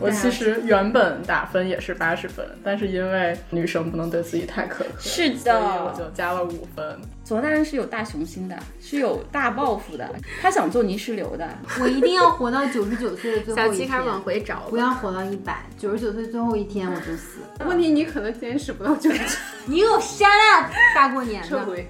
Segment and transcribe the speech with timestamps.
[0.00, 6.98] 我其实原本打分也是八十分，但是因为女生不能对自己太苛刻，是的，所以我就加了五分。
[7.22, 10.10] 左大人是有大雄心的，是有大抱负的，
[10.42, 11.48] 他想做泥石流的。
[11.80, 13.78] 我一定要活到九十九岁的最后一天。
[13.78, 17.38] 小七开始往回找，不要活到一百，九十九岁最后一天我就死。
[17.64, 19.36] 问题你可能坚持不到九十九。
[19.66, 21.48] 你给我删了，大过年的。
[21.48, 21.88] 撤回。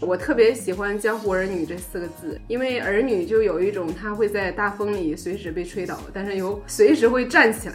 [0.00, 7.74] 我特别喜欢“江湖儿女”这四个字，因为儿女就有一种他会在大风里随时被吹倒，但是又随时会站起来。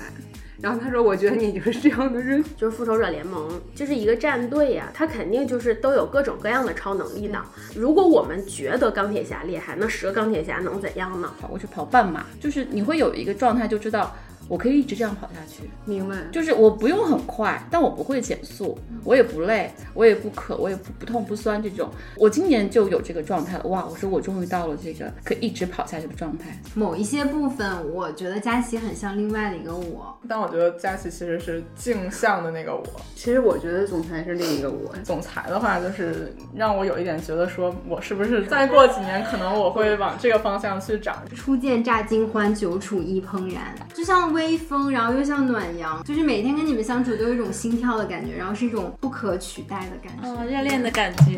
[0.62, 7.44] 然后他说：“我觉得你就是这样的人，就是复仇者联盟，就是一个战队呀，他肯定就是都有各种各样的超能力呢。
[7.76, 11.30] 如果我们觉得钢铁侠厉害，那十个钢铁侠能怎样呢？
[11.42, 14.16] 跑过去跑半马，就是你会有一个状态，就知道。”
[14.54, 16.16] 我可以一直这样跑下去，明白？
[16.32, 21.90] 就是我不用很快，但我不会减速，我也不累，我也不渴，我也不不痛不酸这种。
[22.18, 23.84] 我今年就有这个状态了，哇！
[23.90, 26.56] 我说我终于到了这个可以一直跑下去的状态。
[26.76, 32.84] 某一些部分，我觉得佳琪很像另外的一个我，但我觉得佳琪其实是镜像的那个我。
[33.16, 34.94] 其实我觉得总裁是另一个我。
[35.04, 41.24] 总裁的话，就是让我有一点觉得说，我是不是再过几年，可能我会往这个方向去长。
[41.36, 44.32] 初见乍惊欢，久处亦怦然，就像。
[44.44, 51.38] 微风，然后又像暖阳，就是每天跟你们相处都有一种心跳的感觉，然后是一种不可取代的感觉，哦，热恋的感觉。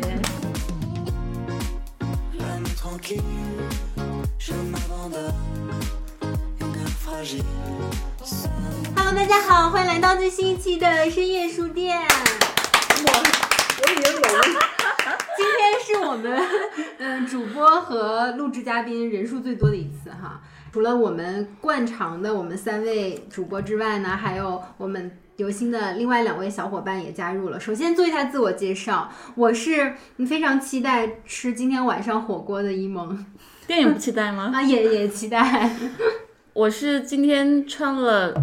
[8.96, 11.96] Hello，大家好，欢迎来到最新一期的深夜书店。
[12.00, 13.12] 我
[13.82, 14.60] 我已经聋了。
[15.36, 16.36] 今天是我们
[16.98, 20.40] 嗯主播和录制嘉宾人数最多的一次哈。
[20.76, 27.58] 除了我们惯常的我们三位主播之外呢，还有我们游心的另外两位小伙伴也加入了。
[27.58, 29.94] 首先做一下自我介绍，我是
[30.28, 33.24] 非常期待吃今天晚上火锅的一萌。
[33.66, 34.50] 电影不期待吗？
[34.54, 35.70] 啊，也也期待。
[36.52, 38.34] 我是今天穿了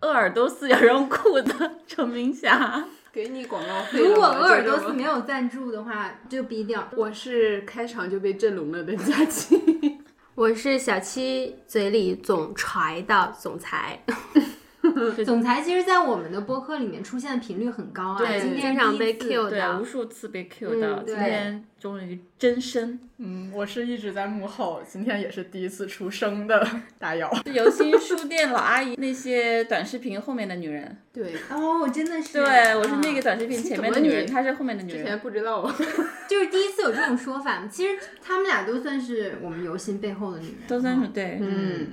[0.00, 2.84] 鄂尔多斯羊绒裤的程明霞。
[3.12, 4.00] 给你广告费。
[4.00, 6.88] 如果鄂尔多斯没有赞助的话，就逼掉。
[6.96, 9.97] 我是开场就被震聋了的佳琪。
[10.38, 14.00] 我是小七嘴里总揣的总裁，
[15.24, 22.98] 总裁其实，在我们的播客里面出现的频率很高啊，对，经常被 Q 的，无数次被 Q 到，今天终于真身。
[23.20, 26.64] 嗯，我是一直在幕后，今天也是第一次出声的
[26.98, 27.28] 大姚。
[27.52, 30.96] 游心书店老阿姨，那些短视频后面的女人。
[31.12, 32.34] 对，哦，我真的是。
[32.34, 35.00] 对，我是那个短视频前面的女人，她是后面的女人。
[35.00, 35.76] 之前不知道啊，
[36.30, 37.66] 就是第一次有这种说法。
[37.68, 41.88] 其实他们俩都算是我们游心背后的女人，都算是对，嗯，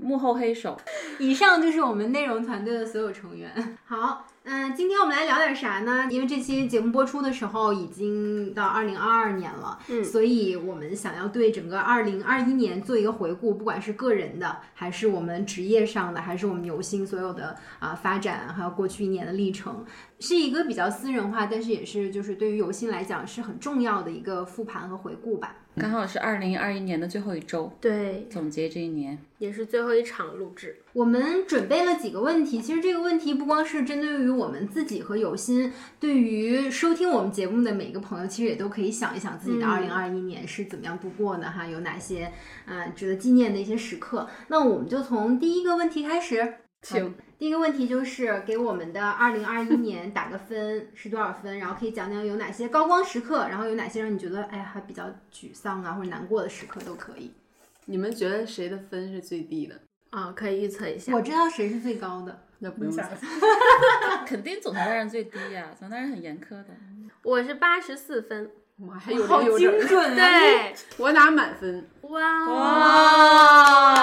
[0.00, 0.76] 幕后黑手。
[1.18, 3.50] 以上就是我们内容团队的所有成员。
[3.84, 4.26] 好。
[4.42, 6.08] 嗯，今天我们来聊点啥呢？
[6.10, 19.84] 因为这期节目播出的时候已经到二零二二年了，嗯，所以我们想要对整个二零二一年做一个回顾，不管是个人的，还是我们职业上的，还是我们游心所有的啊发展，还有过去一年的历程，
[20.20, 25.54] 是一个比较私人化，但是也是就是对于游心来讲是很重要的一个复盘和回顾吧。
[25.80, 30.76] 刚好是二零二一年的最后一周，对，总结这一年也是最后一场录制。
[30.92, 42.30] 我们准备了几个问题，其实这个问题不光是针对于我们自己和有心，对于收听我们节目的每个朋友，其实也都可以想一想自己的二零二一年是怎么样度过的哈，有哪些
[42.66, 44.28] 啊值得纪念的一些时刻。
[44.48, 47.14] 那我们就从第一个问题开始，请。
[47.40, 51.58] 第一个问题就是给我们的二零二一年 打个分是多少分？
[51.58, 57.32] 然后可以讲讲有哪些高光时刻，然后有哪些让你觉得哎呀还比较沮丧啊或者难过的时刻都可以。
[57.86, 59.80] 你们觉得谁的分是最低的？
[60.10, 61.14] 啊，可以预测一下。
[61.14, 63.08] 我知道谁是最高的，那不用猜。
[64.26, 66.66] 肯定总裁大人最低呀，总裁大人很严苛的。
[67.22, 68.50] 我是八十四分。
[68.86, 70.14] 妈，还 有好精准啊！
[70.14, 71.88] 对，我打满分。
[72.02, 72.20] 哇
[72.52, 73.94] 哇！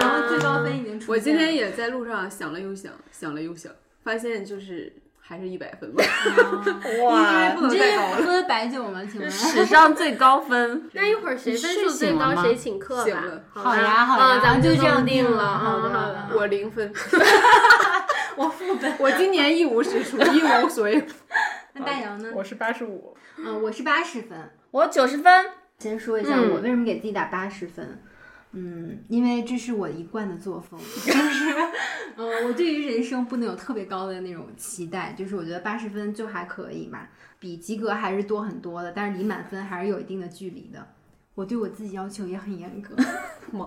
[0.00, 1.12] 然后最高分已经出。
[1.12, 3.70] 我今天也在路上想了又想，想了又想，
[4.02, 6.02] 发现就是还是一百分吧。
[7.04, 7.50] 哇！
[7.50, 8.16] 不能再高了。
[8.26, 9.02] 喝白酒吗？
[9.10, 9.30] 请问？
[9.30, 10.90] 史上最高分。
[10.94, 13.22] 那一会儿谁分数最高谁请客吧？
[13.52, 15.58] 好呀好呀，咱们就这样定了。
[15.58, 16.28] 好的好的。
[16.34, 16.92] 我零分。
[18.34, 18.92] 我负分。
[18.98, 21.00] 我今年一无是处，一无所有。
[21.74, 22.30] 那大姚呢？
[22.34, 23.16] 我是八十五。
[23.38, 24.50] 嗯，我是八十分。
[24.70, 25.46] 我九十分。
[25.78, 28.02] 先说一下我为什么给自己打八十分。
[28.52, 31.54] 嗯，因为这是我一贯的作风，就 是
[32.16, 37.08] 嗯，我对于人生不能有特别高的那种期待，就是我觉得八十分就还可以嘛，
[37.38, 40.86] 比及格还是多很多的，但是离满分还是有一定的距离的。
[41.34, 42.94] 我对我自己要求也很严格。
[43.50, 43.66] 妈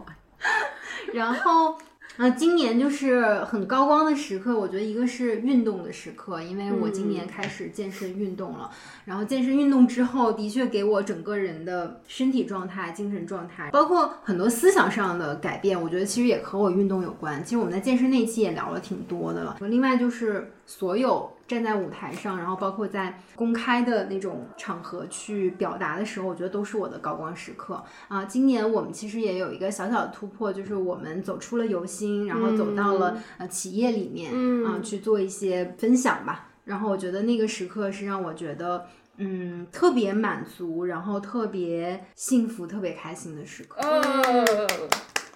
[1.16, 1.34] 呀！
[2.18, 8.72] 然后，啊，今年就是很高光的时刻，我觉得一个是运动的时刻，因为我今年开始健身运动了。
[9.06, 17.44] 然后健身运动之后，的确给我整个人的身体状态、精神状态，包括很多思想上的改变，我觉得其实也和我运动有关。
[17.44, 19.58] 其实我们在健身那期也聊了挺多的了。
[19.62, 28.26] 另外就是所有站在舞台上，然后包括在公开的那种场合去表达的时候，我觉得都是我的高光时刻啊。
[28.26, 34.34] 今年我们其实也有一个小小的突破，就是我们走出了游心，然后走到了呃企业里面
[34.66, 36.50] 啊去做一些分享吧。
[36.64, 38.88] 然后我觉得那个时刻是让我觉得，
[39.18, 43.88] 嗯，特别满足，然后特别幸福、特别开心的时刻。
[43.88, 44.02] 哦，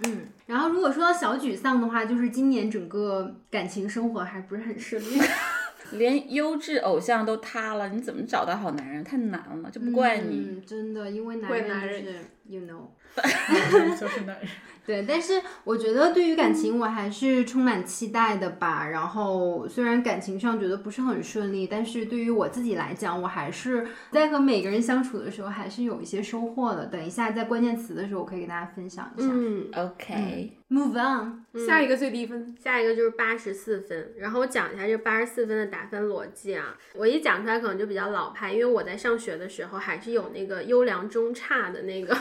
[0.07, 5.19] 嗯，然后如果说到小沮丧的话，就是今年整个感情生活还不是很顺利。
[5.93, 9.03] 连优质偶像都塌了，你怎么找到好男人？
[9.03, 10.47] 太难了，这不怪你。
[10.49, 12.87] 嗯，真的，因为男怪人 you know。
[13.99, 14.47] 就是男人。
[14.85, 18.87] 对，但是我觉得对于感情，我还是充满期待的吧。
[18.87, 26.87] 然后虽然感情上觉得不是很顺利，但是对于我自己来讲，我还是在和每个人相处的时候，还是有一些收获的。
[26.87, 29.27] 等一下在关键词的时候，我可以给大家分享一下。
[29.31, 36.75] 嗯，OK，Move on，下一个最低分，下一个就是八十四分，然后我讲一下这八十四分的打分逻辑啊。
[36.95, 42.17] 我一讲出来可能就比较老派，因为我在上学的时候还是有那个优良中差的那个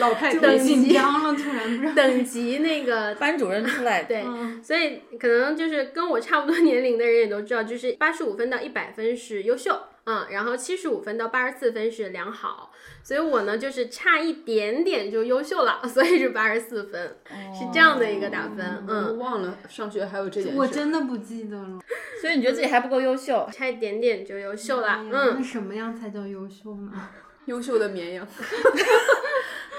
[0.00, 1.94] 老太等级张了，突然不知道。
[1.94, 12.72] 等级那个 班主任出来，对，嗯所以可能就是跟我差不多年龄的人也都知道，就是八十五分到一百分是优秀，嗯，然后七十五分到八十四分是良好，
[13.02, 17.16] 所以我呢就是差一点点就优秀了， 所以是八十四分，
[17.54, 20.58] 是这样的一个打分，我嗯，忘了上学还有这件事。
[20.58, 21.80] 我真的不记得了。
[22.20, 23.48] 所以你觉得自己还不够优秀？
[23.52, 26.92] 差一点点就优秀了，嗯那嗯，什么样才叫优秀呢？
[27.44, 28.26] 优秀的绵羊，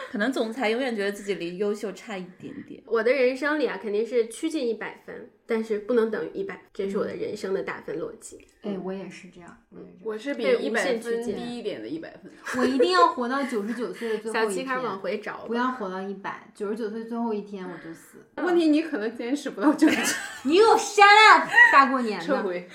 [0.09, 2.81] 可能总裁永远觉得自己离优秀差一点点。
[2.85, 8.47] 我的人生里啊肯定是趋近一百分，但是不能等于一百，这是我的人生的打分逻辑。
[8.61, 12.31] 哎，我也是这样，我也是我是比一百分低一点的一百分。
[12.57, 14.55] 我一定要活到九十九岁的最后一天。
[14.55, 18.17] 小七开始往回找，不要活到一百，九十九岁最后一天我就死。
[18.37, 20.15] 问题你可能坚持不到九十，
[20.47, 21.49] 你给我 shut up！
[21.71, 22.67] 大过年的，撤回。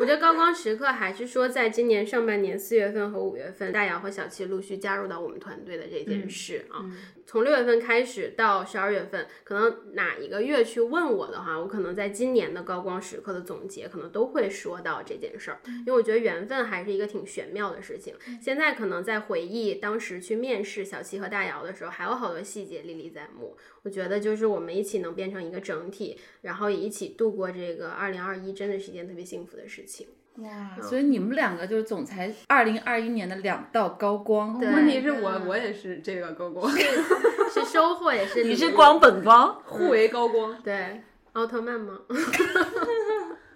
[0.00, 6.90] 我觉得高光时刻还是说，在今年上半年四月份和五月份，大姚和小七陆续加入到我们团队的这件事啊。
[7.26, 18.14] 从六月份开始到十二月份，可能哪一个月去问我的话，我可能在今年的高光时刻的总结，可能都会说到这件事儿，因为我觉得缘分还是一个挺玄妙的事情。
[18.40, 23.54] 现在可能在回忆当时去面试小七和大姚的时候，还有好多细节历历在目。
[23.82, 30.06] 我觉得就是我们一起能变成一个整体，然后也一起度过这个二零二一，真的是一件特别幸福的事情。
[30.36, 34.58] 哇，所以你们两个就是总裁二零二一年的两道高光。
[34.58, 40.62] 对问题是我我也是这个高光，是收获也是你是光本光，互为高光。
[40.62, 41.02] 对
[41.32, 41.98] 奥特曼吗？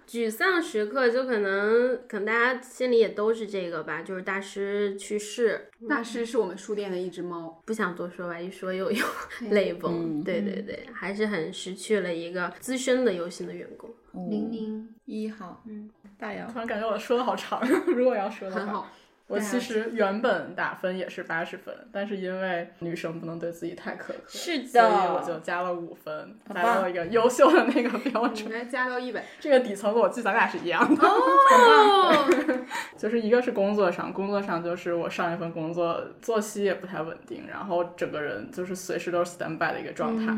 [0.07, 9.05] 沮丧时刻就可能可能大家心里也都是这个吧，就是大师去世，大师是我们书店的一只猫，不想多说吧，一说又有
[9.49, 10.23] 泪崩。
[10.23, 13.89] 对对对，还是很失去了一个资深的游行的员工。
[14.29, 18.91] 零零一号，嗯，大姚突然感觉我说的好长， 如果要说的话，很好。
[19.27, 24.83] 我其实原本打分也是八十分，但是因为女生不能对自己太苛刻，是的所以
[25.15, 28.45] 我就加了五分，达到了一个优秀的那个标准。
[28.45, 29.25] 应该加到一百。
[29.39, 32.29] 这个底层逻辑咱俩是一样的，哦，
[32.95, 40.31] 就是一个是工作上，工作上就是我上一份工作作息也不太稳定，然后整个人就是随时都是 stand by 的一个状态。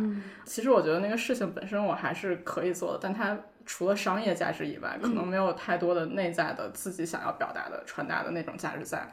[0.46, 9.08] 其实我觉得那个事情本身我还是可以做的，但它除了商业价值以外，可能没有太多的内在的自己想要表达的、传达的那种价值在。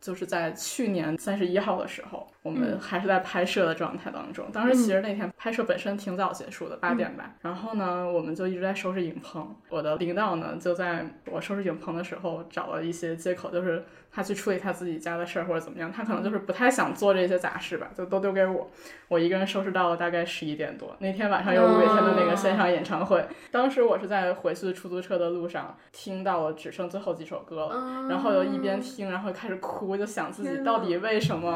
[0.00, 4.48] 就是在去年三十一号的时候，我们还是在拍摄的状态当中。
[4.52, 7.34] 当时其实那天拍摄本身挺早结束的，八点吧。
[7.40, 9.56] 然后呢，我们就一直在收拾影棚。
[9.68, 15.92] 我的领导呢，就在我收拾影棚的时候找了一些借口，就是他去处理他自己家的事儿或者怎么样。
[15.92, 18.70] 他可能就是不太想做这些杂事吧，就都丢给我。
[19.08, 20.94] 我一个人收拾到了大概十一点多。
[20.98, 31.52] 那天晚上有五月天的那个线上演唱会，当时我是在回去出租车的路上，听到了只剩最后几首歌了，然后又一边听，然后开始哭，就想自己到底为什么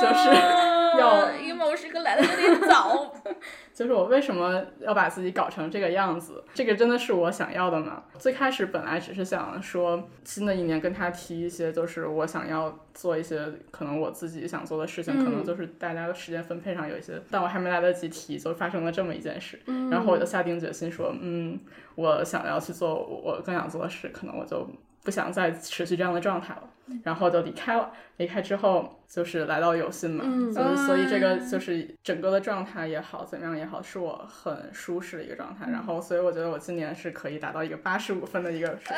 [0.00, 0.30] 就是
[0.98, 3.12] 要 emo 时刻来的有点早。
[3.74, 6.44] 就是我为什么要把自己搞成这个样子？
[6.52, 8.02] 这个真的是我想要的吗？
[8.18, 13.38] 最开始本来只是想说，新的一年跟他提一些，就是我想要做一些
[13.70, 19.60] 可能我自己想做的事情，可能就是大家的时间分配上有一些，但我还没来得及提，就发生了这么一件事。
[19.90, 21.60] 然后我就下定决心说，嗯，
[21.94, 24.68] 我想要去做我更想做的事，可能我就
[25.04, 26.62] 不想再持续这样的状态了。
[27.04, 27.90] 然后就离开了。
[28.18, 35.70] 离开之后，就是来到有心嘛，就是所以这个就是整个的状态也好，怎么样也好，是我很舒适的一个状态。
[35.70, 38.94] 然后，所以我觉得我今年是可以达到一个八十五分的一个水！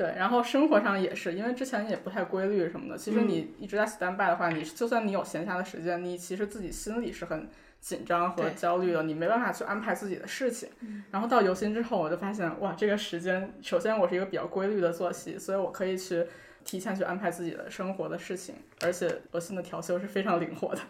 [0.00, 2.96] 对，然后生活上也是，因为之前也不太规律什么的。
[2.96, 7.46] 其实你一直在 stand by 的话，你就算你有闲暇的时间，你其实自己心里是很。
[7.80, 10.68] 紧张和焦虑的，你没办法去安排自己的事情。
[11.10, 16.26] 然后到游心之后，我就发现，哇，这个时间，首先我是一个比较规律的作息，所以我可以去
[16.62, 20.80] 提前去安排自己的生活的事情，而且游心的调休是非常灵活的。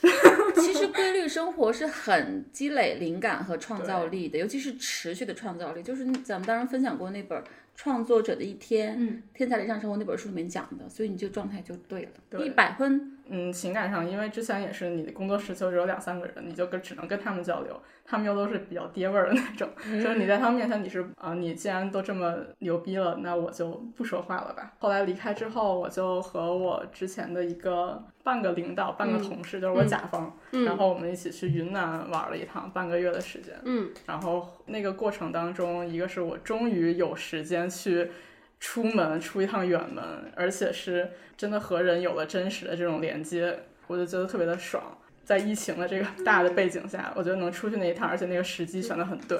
[0.62, 5.82] 其实规律生活是很积累灵感和创造力的，尤其是持续的创造力。
[5.82, 7.38] 就是咱们当时分享过那本
[7.78, 13.17] 《创作者的一天》，嗯，天才理想生活那本书里面讲的，所以你这个状态就对了，一百分。
[13.30, 24.72] 嗯，情感上，因为之前也是你的工作室就只有两三个人，你就跟只能跟他们交流，他们又都是比较爹味儿的那种，就是你在他们面前你是啊，你既然都这么牛逼了，那我就不说话了吧。
[24.78, 33.54] 后来离开之后，我就和我之前的一个半个领导、半个同事，就是我甲方，然后我们一起去云南玩了一趟，半个月的时间。
[33.64, 38.10] 嗯，然后那个过程当中，一个是我终于有时间去。
[38.60, 44.82] 出门出一趟远门，而且是真的和人有了真实的这种连接，我就觉得特别的爽。
[45.24, 49.38] 在疫情的这个大的背景下，我觉得能出去那一趟，而且那个时机选的很对，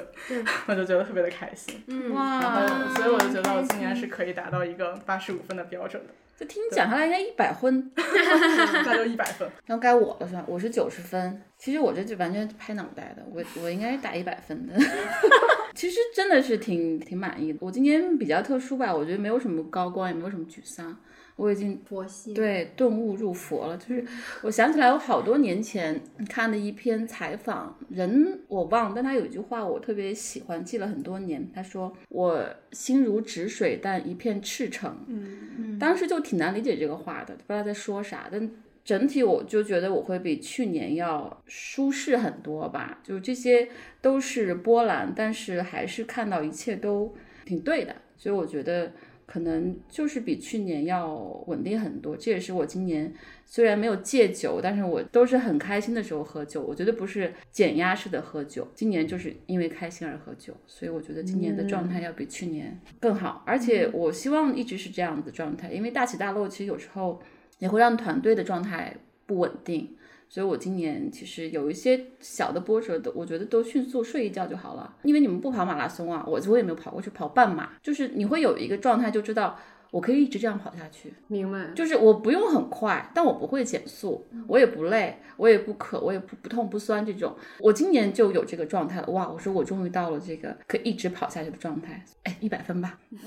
[0.66, 1.82] 我就觉得特别的开心。
[1.86, 2.42] 嗯哇！
[2.42, 6.12] 然后，所以我就觉得我今年是可以达到一个八十五分的标准的。
[6.38, 9.48] 就听你讲下来，应该一百分， 那就一百分。
[9.64, 10.44] 然后该我了是吧？
[10.46, 11.42] 我是九十分。
[11.56, 14.74] 其实我这就完全拍脑袋的，我我应该是打一百分的。
[15.78, 17.58] 其实真的是挺挺满意的。
[17.62, 20.96] 我今年比较特殊吧，我觉得没有什么高光，也没有什么沮丧。
[21.36, 24.04] 我已经佛系对顿悟入佛了，就是
[24.42, 31.48] 我想起来我好多年前看的一篇采访，人我忘，但他有一句话我特别喜欢，记了很多年。
[31.54, 34.92] 他说我心如止水，但一片赤诚。
[35.06, 38.28] 嗯嗯，当时就挺难理解这个话的，不知道在说啥。
[38.32, 38.50] 但
[38.88, 43.68] 整体我就觉得我会比去年要舒适很多吧，就这些
[44.00, 47.14] 都是波澜，但是还是看到一切都
[47.44, 48.92] 挺对的，所以我觉得。
[49.30, 51.14] 可能就是比去年要
[51.48, 53.12] 稳定很多，这也是我今年
[53.44, 56.62] 虽然没有戒酒，但是我都是很开心的时候喝酒。
[56.62, 63.42] 我觉得不是减压式的喝酒，今年就是因为开心而喝酒，所以我觉得今年的状态要比去年更好。
[63.44, 67.20] 而且我希望一直是这样的状态，因为大起大落其实有时候
[67.58, 68.96] 也会让团队的状态
[69.26, 69.94] 不稳定。
[70.30, 74.94] 所以，我今年其实有一些小的波折，都我觉得都迅速睡一觉就好了。
[75.02, 79.58] 因为你们不跑马拉松啊，我我也没有跑过去跑半马，就是你会有一个状态，就知道
[79.90, 81.14] 我可以一直这样跑下去。
[81.28, 87.34] 明白，就是我不用很快，但我不会减速，我也不累，我也不渴，我也不不痛不酸这种。
[87.60, 89.28] 我今年就有这个状态了，哇！
[89.28, 92.04] 我说我终于到了这个可以一直跑下去的状态。
[92.24, 93.26] 哎，一百分吧， 又一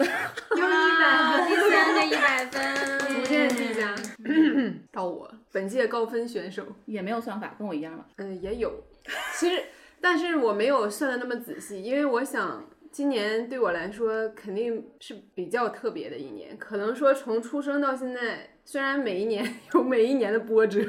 [1.01, 3.95] 百分，第三个一百 分，无限递加。
[4.91, 5.31] 到我。
[5.51, 8.05] 本届高分选手也没有算法，跟我一样了。
[8.17, 8.71] 嗯，也有，
[9.37, 9.61] 其实，
[9.99, 16.57] 但是我没有算的那么仔细，因为我想今年对我来说肯定是比较特别的一年。
[16.57, 20.81] 可能说从出生到现在，虽然每一年 有每一年的波折，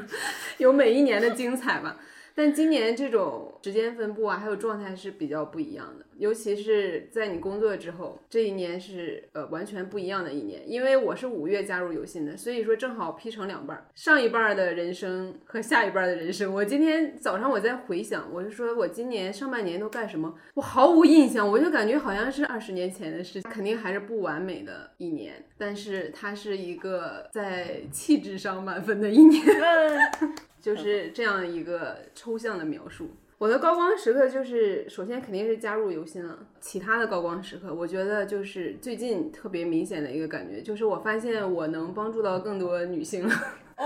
[0.57, 1.97] 有每一年的精彩吧。
[2.35, 10.61] 但今年这种时间分布啊，还有状态是比较不一样的，尤其是在你工作之后，这一年是呃完全不一样的一年。
[10.69, 16.53] 因为我是五月加入有信的，所以说正好劈成两半儿，上一半的人生和下一半的人生。
[16.53, 29.43] 我今天早上我在回想，我就说我今年上半年都干什么，我毫无印象，我就感觉好像是二十年前的事，肯定还是不完美的一年，但是它是一个在气质上满分的一年。
[30.63, 33.09] 就是这样一个抽象的描述。
[33.43, 36.39] 我的高光时刻就是，首先肯定是加入游心了。
[36.61, 43.35] 其他的高光时刻，我觉得就是最近特别明显的一个感觉，就是我发现我能帮助到更多女性了。
[43.75, 43.85] 哦，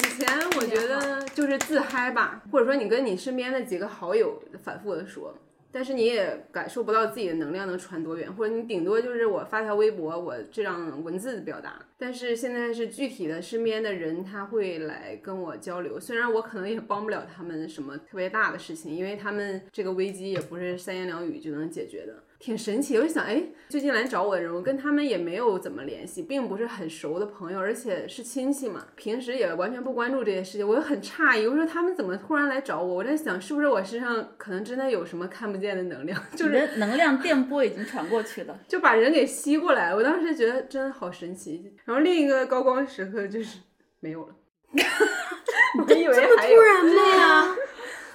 [0.00, 0.28] 以前
[0.58, 5.34] 我觉得就是自嗨吧，或者说你跟你身边的几个好友反复的说。
[5.72, 11.84] 但是你也感受不到自己的能量能传多远，或者你顶多就是我发条微博，我这样文字表达。
[11.96, 22.22] 但是现在是具体的，身边的人他会来跟我交流，虽然我可能也帮不了他们什么特别大的事情，因为他们这个危机也不是三言两语就能解决的。
[22.42, 22.98] 挺神奇。
[22.98, 31.46] 我就想，哎，最近来找我的人，我跟他们也没有怎么联系，并不是很熟的朋友，而且是亲戚嘛，平时也完全不关注这些事情，我就很诧异。
[31.46, 32.94] 我说他们怎么突然来找我？
[32.96, 39.94] 我在想，是不是我身上可能真的有什么看不见的能量，就是能量电波已经传过去了，就把人给吸过来。
[39.94, 41.72] 我当时觉得真的好神奇。
[41.84, 43.58] 然后另一个高光时刻就是
[44.00, 44.34] 没有了。
[45.88, 47.56] 我以为还有，突然的呀，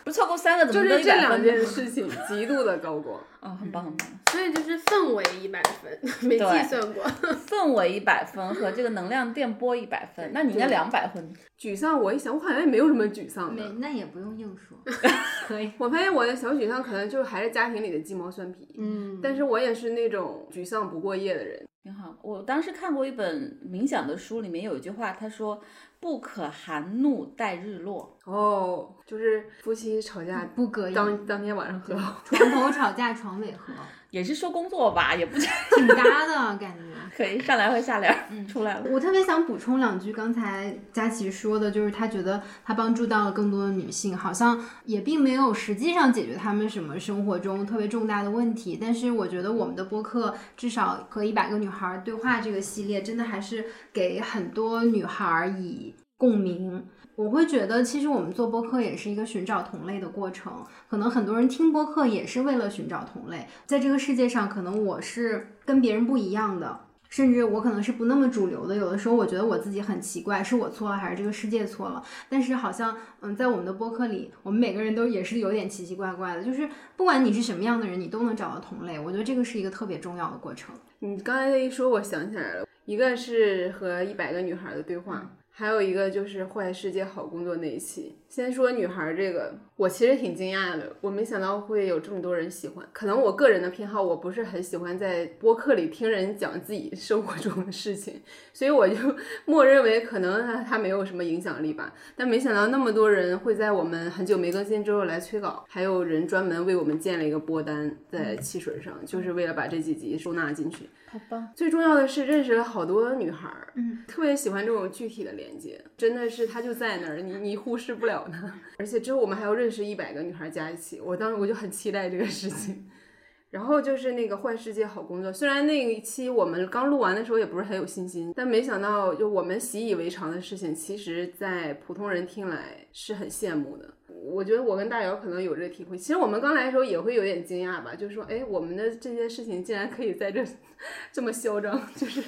[0.07, 4.07] 不超过三个怎么就是这两件事情极度的高光 哦，很棒很棒。
[4.31, 7.03] 所以就是氛围一百分，没计算过。
[7.45, 11.29] 氛围一百分和这个能量电波一百分，那你应该两百分。
[11.59, 13.61] 沮丧，我一想，我好像也没有什么沮丧的。
[13.79, 14.77] 那也不用硬说，
[15.45, 15.73] 可以。
[15.77, 18.73] 我发现我的小沮丧可能就还是家庭里的鸡毛蒜皮。
[18.77, 21.67] 嗯，但是我也是那种沮丧不过夜的人。
[21.83, 22.15] 挺好。
[22.21, 25.61] 我当时看过一本冥想的书，里面有一句话，他说。
[25.99, 33.73] 不可含怒待日落哦，就是夫妻吵架不隔夜，当当天晚上和好， 床头吵架床尾和，
[34.11, 35.37] 也是说工作吧，也不
[35.75, 38.85] 挺搭的感觉，可以上来和下联嗯出来了。
[38.91, 48.77] 我特别想补充两句，刚才佳琪说的，就是他觉得他帮助到了更多的女性，好像也并没有实际上解决他们什么生活中特别重大的问题。
[48.79, 55.95] 但是我觉得我们的播客至少和一百个女孩对话这个系列，真的还是给很多女孩以。
[56.17, 56.83] 共鸣，
[57.15, 60.65] 我会觉得其实我们做播客也是一个寻找同类的过程。
[60.89, 68.75] 可能很多人听播客也是为了寻找同类，在这个世界上，可能我是跟别人不一样的，甚至我可能是不那么主流的。
[68.75, 72.03] 有的时候我觉得我自己很奇怪，是我错了还是这个世界错了？
[72.27, 76.43] 但是好像，嗯，在我们的播客里，我们每个人都也是有点奇奇怪怪的。
[76.43, 78.99] 就是不管你是什么样的人，你都能找到同类。
[78.99, 80.73] 我觉得这个是一个特别重要的过程。
[80.99, 85.29] 你刚才一说，我想起来了，一个是和一百个女孩的对话。
[85.59, 88.15] 还有一个就是《坏世界好工作》那一期。
[88.29, 92.87] 先说女孩这个，我其实挺惊讶的，我没想到会有这么多人喜欢。
[92.93, 98.21] 可能我个人的偏好，我不是很喜欢在播客里听人讲自己生活中的事情，
[98.53, 98.95] 所以我就
[99.45, 101.91] 默认为可能他他没有什么影响力吧。
[102.15, 110.87] 但没想到那么多人会在我们很久没更新之后来催稿，还有人专门为我们建了一个播单在汽水上，就是为了把这几集收纳进去。
[111.17, 111.51] 好棒！
[111.55, 118.53] 最重要的是认识了好多女孩儿，嗯，特别喜欢这种具体的连接，真的是她就在那儿，你你忽视不了她。
[118.77, 122.87] 而且之后我们还要认识一百个女孩加一起，我当时我就很期待这个事情。
[123.49, 133.93] 然后就是那个坏世界好工作，虽然那一期我们刚录完的时候也不是很有信心，但没想到就我们习以为常的事情，其实在普通人听来是很羡慕的。
[134.23, 135.97] 我觉得我跟大姚可能有这个体会。
[135.97, 140.43] 其实我们刚来的时候也会有点惊讶吧，就是说，哎，我们的这些事情竟然可以在这
[141.11, 142.21] 这么嚣张， 就是，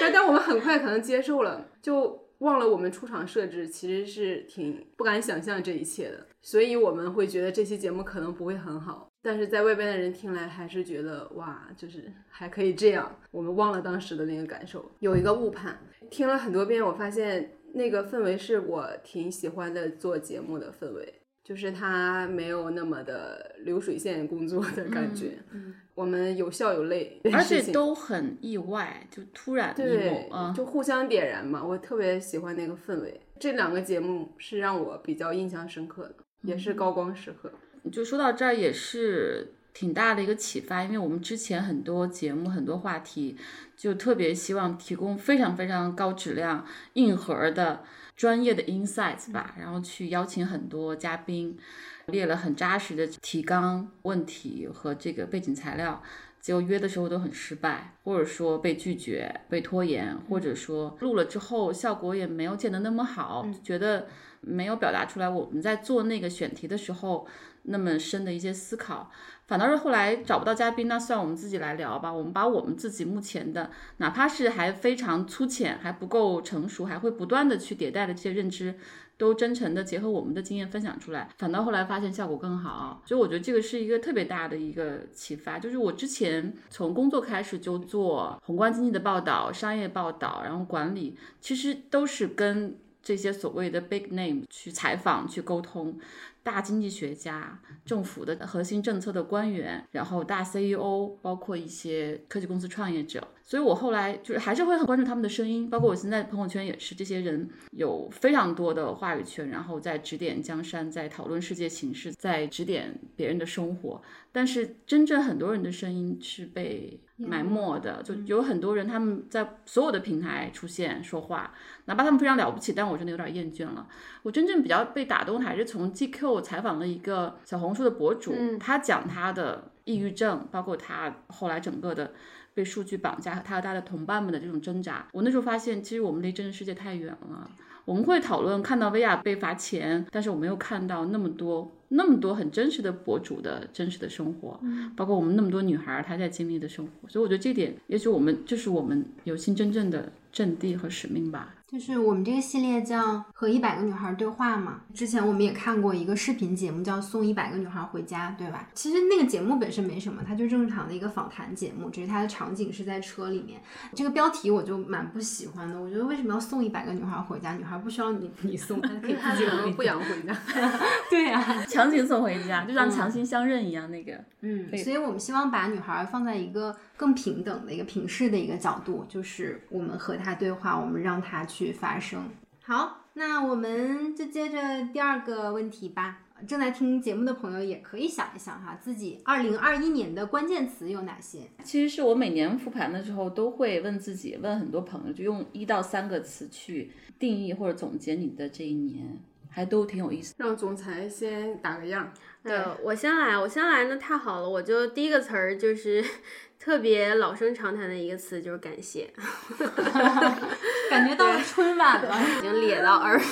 [0.00, 13.14] 但但我们很快可能接受了，就忘了我们出场设置其实是挺不敢想象这一切的，所以我们会觉得这期节目可能不会很好，但是在外边的人听来还是觉得哇，就是还可以这样。
[13.30, 15.78] 我们忘了当时的那个感受，有一个误判，
[16.10, 17.52] 听了很多遍，我发现。
[17.74, 25.38] 那个氛围是我挺喜欢的，做节目的氛围，就是它没有那么的流水线工作的感觉。
[25.52, 31.64] 嗯，我们有笑有泪，而且都很意外，就突然对，就互相点燃嘛。
[31.64, 33.20] 我特别喜欢那个氛围。
[33.38, 37.50] 这两个节目是让我比较印象深刻的，也是高光时刻。
[37.90, 39.54] 就说到这儿，也是。
[39.74, 43.36] 挺大的一个启发，因为我们之前很多节目、很多话题，
[43.76, 47.82] 就特别希望提供非常非常高质量、硬核的
[48.16, 51.58] 专业的 insights 吧，然后去邀请很多嘉宾，
[52.06, 56.02] 列了很扎实的提纲、问题和这个背景材料，
[56.38, 64.06] 结果约的时候都很失败，或者说被拒绝、被拖延，或者说录了之后效果也没有见得那么好，觉得
[64.42, 67.26] 没有表达出来我们在做那个选题的时候
[67.64, 69.10] 那么深的一些思考。
[69.46, 72.10] 反倒是后来找不到嘉宾，那算我们自己来聊吧。
[72.10, 78.74] 我们把我们自己目前的，哪怕是还非常粗浅、还不够成熟、还会不断的去迭代的这些认知，
[79.18, 81.28] 都真诚的结合我们的经验分享出来。
[81.36, 85.58] 反倒后来发现效果更好，所以我觉得这个是一个特别大的一个启发。
[85.58, 95.98] 就是我之前从工作开始就做宏观经济的报道、商业报道，然后管理，其实都是跟这些所谓的 big name 去采访、去沟通。
[96.42, 103.28] 大经济学家、政府的核心政策的官员，然后大 CEO，包括一些科技公司创业者。
[103.52, 114.00] 所以我后来就是还是会很关注他们的声音，包括我现在朋友圈也是，这些人有非常多的话语权，然后在指点江山，在讨论世界形势，在指点别人的生活。
[114.32, 121.52] 但是真正很多人的声音是被埋没的，就有很多人他们在所有的平台出现说话，
[121.84, 123.86] 哪怕他们非常了不起，但我真的有点厌倦了。
[124.22, 132.14] 我真正比较被打动的还是从 GQ 采访了一个小红书的博主，他讲他的抑郁症，包括他后来整个的。
[132.54, 137.50] 被数据绑架和他和他的同伴们的这种挣扎，我那时候发现，其实我们离真实世界太远了。
[137.84, 144.60] 我们会讨论看到薇娅被罚钱，但是我没有看到那么多那么多很真实的博主的真实的生活，
[144.96, 147.08] 包括我们那么多女孩她在经历的生活。
[147.08, 151.54] 所以我觉得这点，也许我们就是我们有心真正的阵地和使命吧。
[151.72, 154.82] 就是我们这个系列叫和一百个女孩对话嘛。
[154.92, 158.68] 之前我们也看过一个视频节目，叫送一百个女孩回家，对吧？
[158.74, 163.58] 其实那个节目本身没什么，它就正常的一个访谈节目，只是它的场景是在车里面。
[163.94, 165.80] 这个标题我就蛮不喜欢的。
[165.80, 167.54] 我觉得为什么要送一百个女孩回家？
[167.54, 170.36] 女孩不需要你你送，她可以 自己回不想回家。
[171.08, 174.12] 对呀， 强行送回家，就像强行相认一样那个。
[174.42, 182.30] 嗯，所以我们希望把女孩放在一个更平等的一个平视的一个角度，就是我们和她对话，我们让她去发生。
[182.62, 186.20] 好，那我们就接着第二个问题吧。
[186.48, 191.40] 正在听节目的朋友也可以想一想哈，自己二零二一年的关键词有哪些？
[191.62, 200.34] 其实是我每年复盘的时候都会问自己，问很多朋友，就用一到三个词去定义或者总结你的这一年，还都挺有意思。
[200.38, 202.12] 让总裁先打个样。
[202.44, 206.04] 对，我先来，我先来，那太好了，我就第一个词儿就是
[206.58, 209.12] 特别老生常谈的一个词，就是感谢。
[210.90, 213.20] 感觉到了春晚了，已经咧到耳。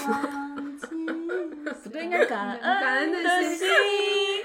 [1.82, 3.68] 不对，应该感恩感恩的心，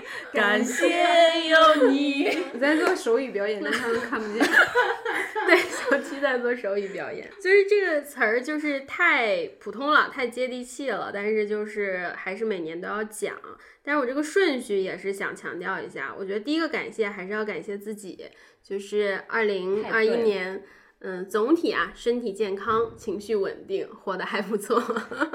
[0.33, 2.37] 感谢有你。
[2.53, 4.45] 我在做手语表演，但他们看不见。
[5.47, 13.35] 对，小七在做手语表演，就是这个词儿就是太普通了，太接地气了，但是就是还是每年都要讲。
[13.83, 18.25] 但是我这个顺序也是想强调一下，我觉得第一个感谢还是要感谢自己，
[18.63, 20.63] 就是二零二一年。
[21.07, 24.79] 嗯，总体啊，身体健康，情绪稳定，活得还不错，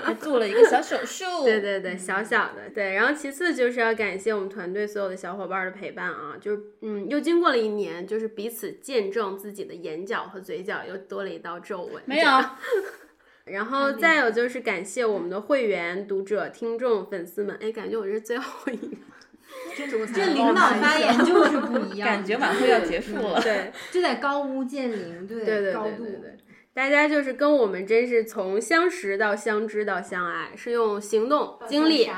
[0.02, 1.44] 还 做了一个小手术。
[1.44, 2.68] 对对对，小小的。
[2.74, 12.02] 对，然后其次就是要感谢我们团队所有的小伙伴的陪伴啊，就是嗯，又经过了一年，就是彼此见证自己的眼角和嘴角又多了一道皱纹。
[12.04, 12.28] 没有。
[13.46, 17.56] 然后再有就是感谢我们的会员、读者、听众、粉丝们。
[17.60, 18.96] 哎，感觉我是最后一个。
[20.12, 23.40] 这领导发言就是不一样，感觉晚会要结束了。
[23.42, 26.36] 对，就在高屋建瓴，对对对对对，
[26.74, 32.10] 大家就是跟我们真是从相识到相知到相爱，是用行动、经历、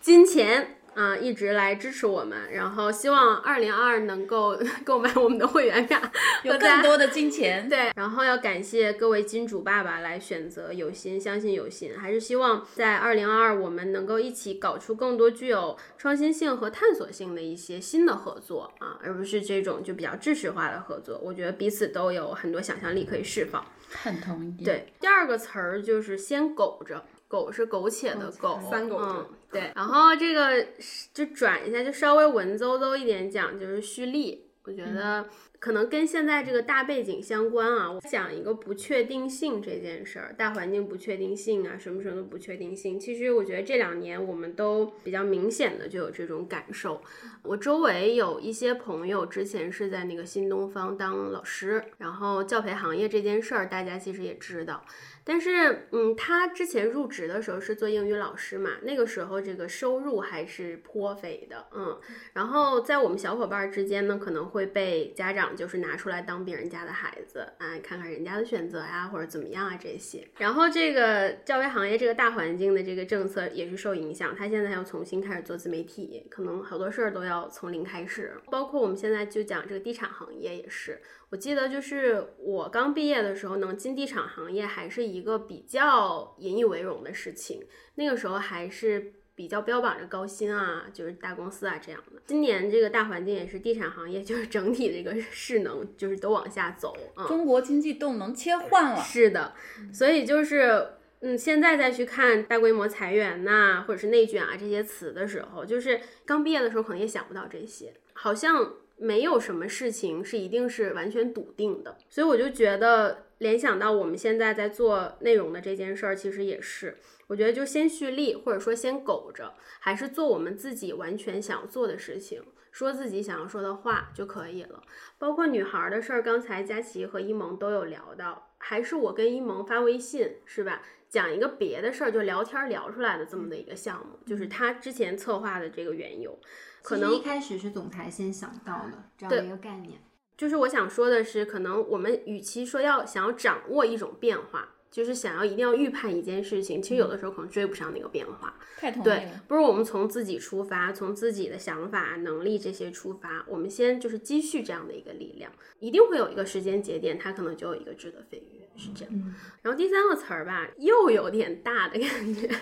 [0.00, 0.75] 金钱。
[0.96, 6.10] 啊，一直来支持我们，然后希望二零二二能够 购买我们的会员卡，
[6.42, 7.68] 有更多的金钱。
[7.68, 21.20] 对，然后要感谢各位金主爸爸来选择有心，相信有心，还是希望在二零二二我们能够一起搞出更多具有创新性和探索性的一些新的合作啊，而不是这种就比较知识化的合作。
[21.22, 23.62] 我觉得彼此都有很多想象力可以释放。
[23.90, 24.64] 很同意。
[24.64, 27.04] 对，第二个词儿就是先苟着。
[27.28, 29.72] 苟是苟且的苟，三苟嗯，对。
[29.74, 30.66] 然后这个
[31.12, 34.44] 就转一下，就稍微文绉绉一点讲，就是蓄力。
[34.64, 35.24] 我觉得
[35.66, 37.90] 可能跟现在这个大背景相关啊。
[37.90, 43.00] 我讲一个不确定性这件事儿，大环境不确定性啊，什么什么的不确定性。
[43.00, 47.02] 其实我觉得这两年我们都比较明显的就有这种感受。
[47.42, 54.84] 我周围有一些朋友之前是在那个新东方当老师，然后教培行业这件事儿，大家其实也知道。
[55.28, 61.98] 但是，嗯，他之前入职的时候是做英语老师嘛，那个时候这个收入还是颇肥的，嗯。
[62.34, 70.28] 然后在我们小伙伴之间呢，可能会被家长就是拿出来当别人家的孩子，啊，看看人家的选择呀，或者怎么样啊这些。
[70.38, 81.00] 然后这个教育行业这个大环境的这个政策也是受影响，他现在要重新开始做自媒体，可能好多事儿都要从零开始，包括我们现在就讲这个地产行业也是。
[81.30, 87.66] 我记得就是我刚毕业的时候，能进地产行业还是一个比较引以为荣的事情。
[87.96, 92.20] 那个时候还是比较标榜着高薪啊，就是大公司啊这样的。
[92.26, 97.28] 今年这个大环境也是地产行业，就是整体这个势能就是都往下走啊。
[97.28, 99.00] 中国经济动能切换了。
[99.00, 99.54] 是的，
[99.92, 100.88] 所以就是
[101.20, 108.72] 嗯，现在再去看大规模裁员呐，或者是内卷啊这些词的时候，就是刚毕业的时候可能也想不到这些，好像。
[108.98, 116.96] 没有什么事情是一定是完全笃定的，所以我就觉得联想到我们现在在做内容的这件事儿，其实也是，
[117.28, 122.42] 我觉得就先蓄力，或者说先苟着，还是做我们自己完全想做的事情。
[122.70, 124.82] 说自己想要说的话就可以了。
[125.16, 130.82] 包括女孩的事儿，刚才佳琪和一萌都有聊到，还是我跟一萌发微信是吧？
[131.08, 136.38] 讲一个别的事儿，就聊天聊出来的这么的一个项目，就是他之前策划的这个缘由。
[136.82, 140.02] 可能一开始是总裁先想到的这样的一个概念。
[140.36, 144.75] 就是我想说的是，可能我们与其说要想要掌握一种变化。
[144.90, 148.54] 就是想要一定要预判一件事情，其实有的时候可能追不上那个变化。
[148.78, 159.14] 太同意对，不如我们从自己出发，从自己的想法、能力这些出发，我们先就是积蓄这样的一个力量，一定会有一个时间节点，它可能就有一个质的飞跃，是这样。
[159.62, 162.48] 然后第三个词儿吧，又有点大的感觉。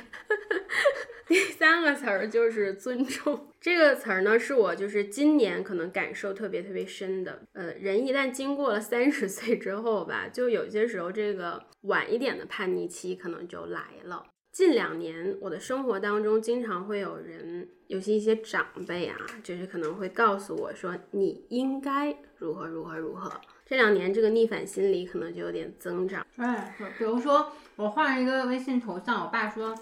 [1.27, 3.49] 第三个词儿就是尊重。
[3.59, 7.43] 这个词儿呢，是我就是今年可能感受特别特别深的。
[7.55, 14.27] 呃，人一旦经过了三十岁之后吧，就有些时候这个晚一点的叛逆期可能就来了。
[14.53, 23.33] 近两年我的生活当中，经常会有人，尤其一些长辈啊，就是可能会告诉我说，你应该如何如何如何。
[23.67, 26.27] 这两年这个逆反心理可能就有点增长。
[26.37, 29.75] 哎，比如说我换了一个微信头像，我爸说。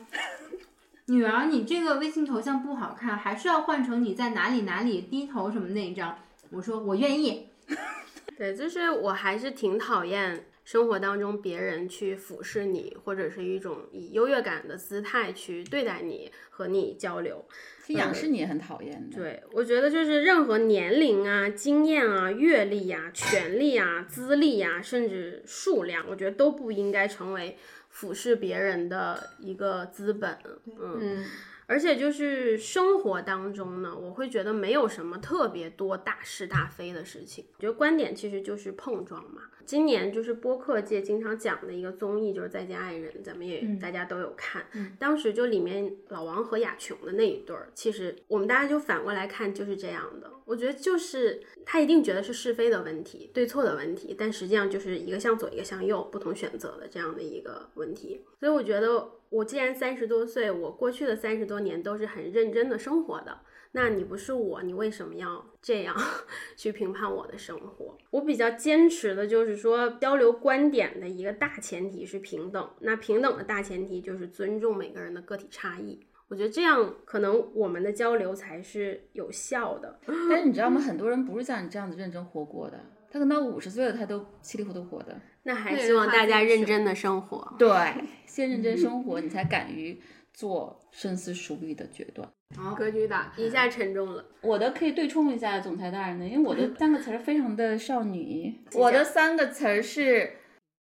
[1.07, 6.17] 女儿，你这个微信头像不好看，还是要换成你在哪里哪里低头什么那一张。
[6.51, 7.49] 我说我愿意。
[8.39, 17.45] 对，就是我还是挺讨厌生活当中别人去俯视你，或者是一种以优越感的姿态去对待你和你交流。
[17.89, 19.17] 仰视你也很讨厌的。
[19.17, 27.57] 对，我觉得就是任何年龄啊、经验啊、阅历啊、权力啊、资历啊，甚至数量，我觉得都不应该成为。
[27.95, 30.35] 俯视别人的一个资本，
[30.81, 31.23] 嗯，
[31.67, 39.43] 而且就是生活当中呢，我会觉得没有什么特别多大是大非的事情，我觉得观点其实就是碰撞嘛。
[39.65, 44.67] 今年就是播客界经常讲的一个综艺，就是《再见爱人》，咱们也大家都有看。
[44.99, 50.29] 当时就里面老王和雅琼的那一对儿，其实我们大家就反过来看就是这样的。
[50.45, 58.21] 我觉得就是他一定觉得是是非的问题、对错的问题，但实际上就是一个向左，一个向右，不同选择的这样的一个问题。
[58.41, 63.41] 所以我觉得，我既然三十多岁，我过去的三十多年都是很认真的生活的。
[63.75, 65.97] 那你不是我，你为什么要这样
[66.57, 67.97] 去评判我的生活？
[68.11, 72.71] 我比较坚持的就是说，交流观点的一个大前提是平等。
[72.81, 75.99] 那平等的大前提就是尊重每个人的个体差异。
[76.29, 79.99] 我觉得这样可能我们的交流才是有效的。
[80.07, 80.79] 但是你知道吗？
[80.85, 82.79] 很多人不是像你这样子认真活过的，
[83.13, 85.15] 他可能到五十岁了，他都稀里糊涂活的。
[85.43, 87.55] 那还希望大家认真的生活。
[87.59, 87.69] 对，
[88.25, 90.01] 先认真生活，你才敢于
[90.33, 92.27] 做深思熟虑的决断。
[92.57, 94.25] 好，格局大，一下沉重了。
[94.41, 98.65] 我的可以对冲一下总裁大人的，因为我的三个词儿非常的少女。
[98.73, 100.39] 我的三个词儿是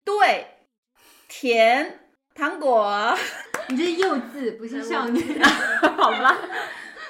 [0.06, 0.46] 对、
[1.28, 2.00] 甜、
[2.36, 3.18] 糖果。
[3.70, 5.20] 你这是幼稚，不是少女。
[5.98, 6.38] 好吧。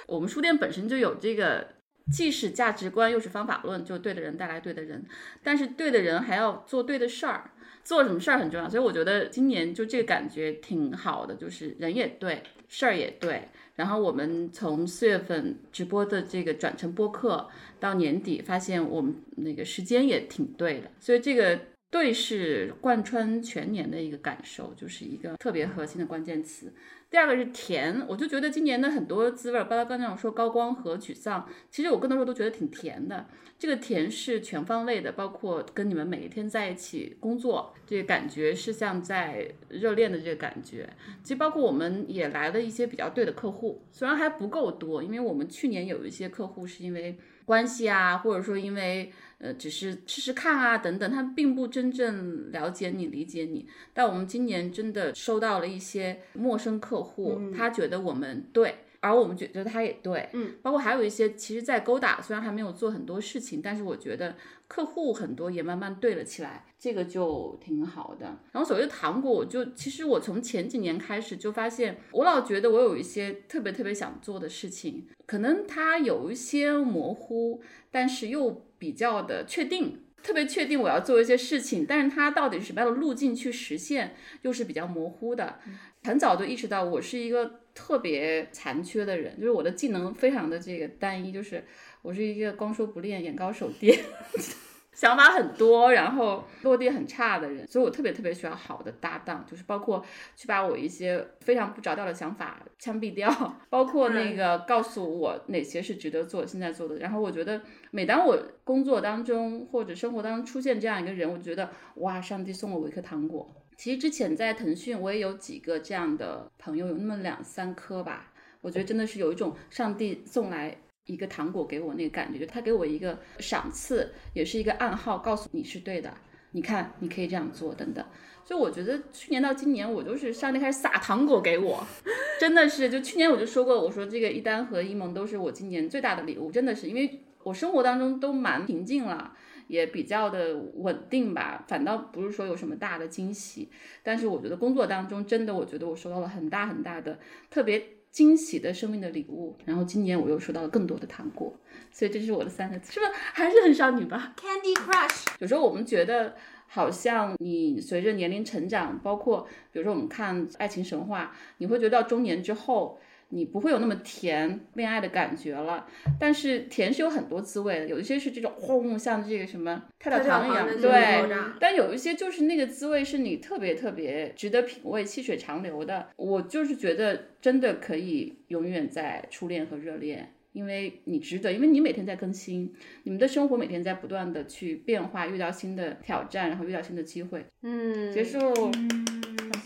[0.07, 1.67] 我们书店本身就有这个，
[2.11, 5.05] 既是价值观，又是方法论，就对的人带来对的人，
[5.43, 7.51] 但是对的人还要做对的事儿，
[7.83, 8.69] 做什么事儿很重要。
[8.69, 13.49] 所以我觉得今年就这个感觉挺好的，就是人也对，事儿也对。
[13.75, 17.47] 然后我们从四月份直播的这个转成播客，
[17.79, 21.57] 到年底发现我们那个时间也挺对的，所以这个
[21.89, 26.73] 对是贯穿全年的一个感受，就是一个特别核心的关键词。
[27.09, 33.25] 第二个是甜，我就觉得今年的很多滋味，包括刚才我说高光和沮丧，其实我更多时候都觉得挺甜的。
[33.57, 40.87] 这个甜是全方位的，包括跟你们每一天在一起工作，这个感觉是像在热恋的这个感觉。
[41.23, 53.67] 其实包括我们也来了一些比较对的客户，虽然还不够多，因为我们去年有一些客户是因为关系啊，或者说因为呃只是试试看啊等等，他并不真正了解你、理解你。
[53.93, 58.75] 但我们今年真的收到了一些陌生客户，他觉得我们对。
[59.01, 64.35] 而我们觉得他也对，嗯，包括还有一些，其实，在勾搭，虽然还没有做很多事情，但是我觉得
[64.67, 68.25] 客户很多也慢慢对了起来，这个就挺好的。
[68.51, 85.59] 然后所谓的糖果，我就其实我从前几年开始就发现，我老觉得我有一些特别特别想做的事情，可能它有一些模糊，但是又比较的确定，特别确定我要做一些事情，但是它到底是什么样的路径去实现，又是比较模糊的。
[86.03, 87.59] 很早就意识到我是一个。
[87.75, 91.63] 特别残缺的人，就是我的技能非常的这个单一，就是
[92.01, 93.97] 我是一个光说不练，眼高手低，
[94.91, 100.03] 想法很多，然后落地很差的人，所以我特别特别需要好的搭档，就是包括
[100.35, 103.31] 去把我一些非常不着调的想法枪毙掉，
[103.69, 106.97] 包括那个告诉我哪些是值得做现在做的。
[106.97, 113.49] 然后我觉得，每当我工作当中或者生活当中出现这样一个人，我觉得哇，上帝送了我一颗糖果。
[113.77, 118.31] 其实之前在腾讯，我也有几个这样的朋友，有那么两三颗吧。
[118.61, 120.75] 我觉得真的是有一种上帝送来
[121.05, 126.13] 一个糖果给我那个感觉，就他给我一个赏赐，也是一个暗号，告诉你是对的。
[126.51, 128.05] 你看，你可以这样做，等等。
[128.43, 131.85] 所以我觉得去年到今年，我就是上帝开始撒糖果给我，
[132.39, 132.89] 真的是。
[132.89, 139.33] 就去年我就说过，我说这个一丹和一萌都是我今年最大的礼物，真的是，因为我生活当中都蛮平静了，
[139.67, 143.69] 也比较的稳定吧，反倒不是说有什么大的惊喜。
[144.03, 147.17] 但是我觉得工作当中，真的我觉得我收到了很大很大的
[147.49, 149.57] 特别惊喜的生命的礼物。
[149.65, 151.51] 然后今年我又收到了更多的糖果，
[151.91, 156.35] 所以这是我的三个字，是不是还是很少女吧？Candy Crush，有时候我们觉得，
[156.67, 162.99] 好像你随着年龄成长，包括比如说我们看《爱情神话》，你会觉得到中年之后，
[163.29, 165.87] 你不会有那么甜恋爱的感觉了。
[166.19, 171.57] 但是甜是有很多滋味的，有一些是这种轰，像这个什么跳跳糖一样，对。
[171.59, 176.07] 但有一些就是那个滋味是你特别特别值得品味、细水长流的。
[176.15, 180.33] 我就是觉得真的可以永远在初恋和热恋。
[180.51, 187.45] 因为你值得，因为你每天在更新，你们的生活每天在不断的去变化，遇到新的挑战，然后遇到新的机会。
[187.61, 188.39] 嗯，结束，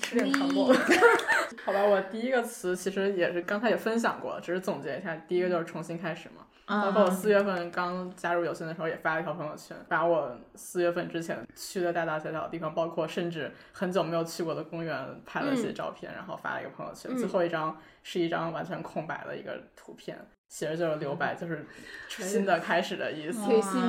[0.01, 0.73] 吃点糖果。
[1.63, 6.45] 好吧，我第一个词其实也是刚才也分享过，只是总结一下，第一个就是重新开始嘛。
[6.65, 17.15] 包括我四月份刚加入有心的时候，也发了一条朋友圈，把我四月份之前去的大大小小的地方，包括甚至很久没有去过的公园，拍了一些照片，然后发了一个朋友圈。
[17.17, 20.17] 最后一张是一张完全空白的一个图片，
[20.53, 21.65] 写着就是留白，就是
[22.07, 23.41] 新的开始的意思。
[23.41, 23.79] 挺心机。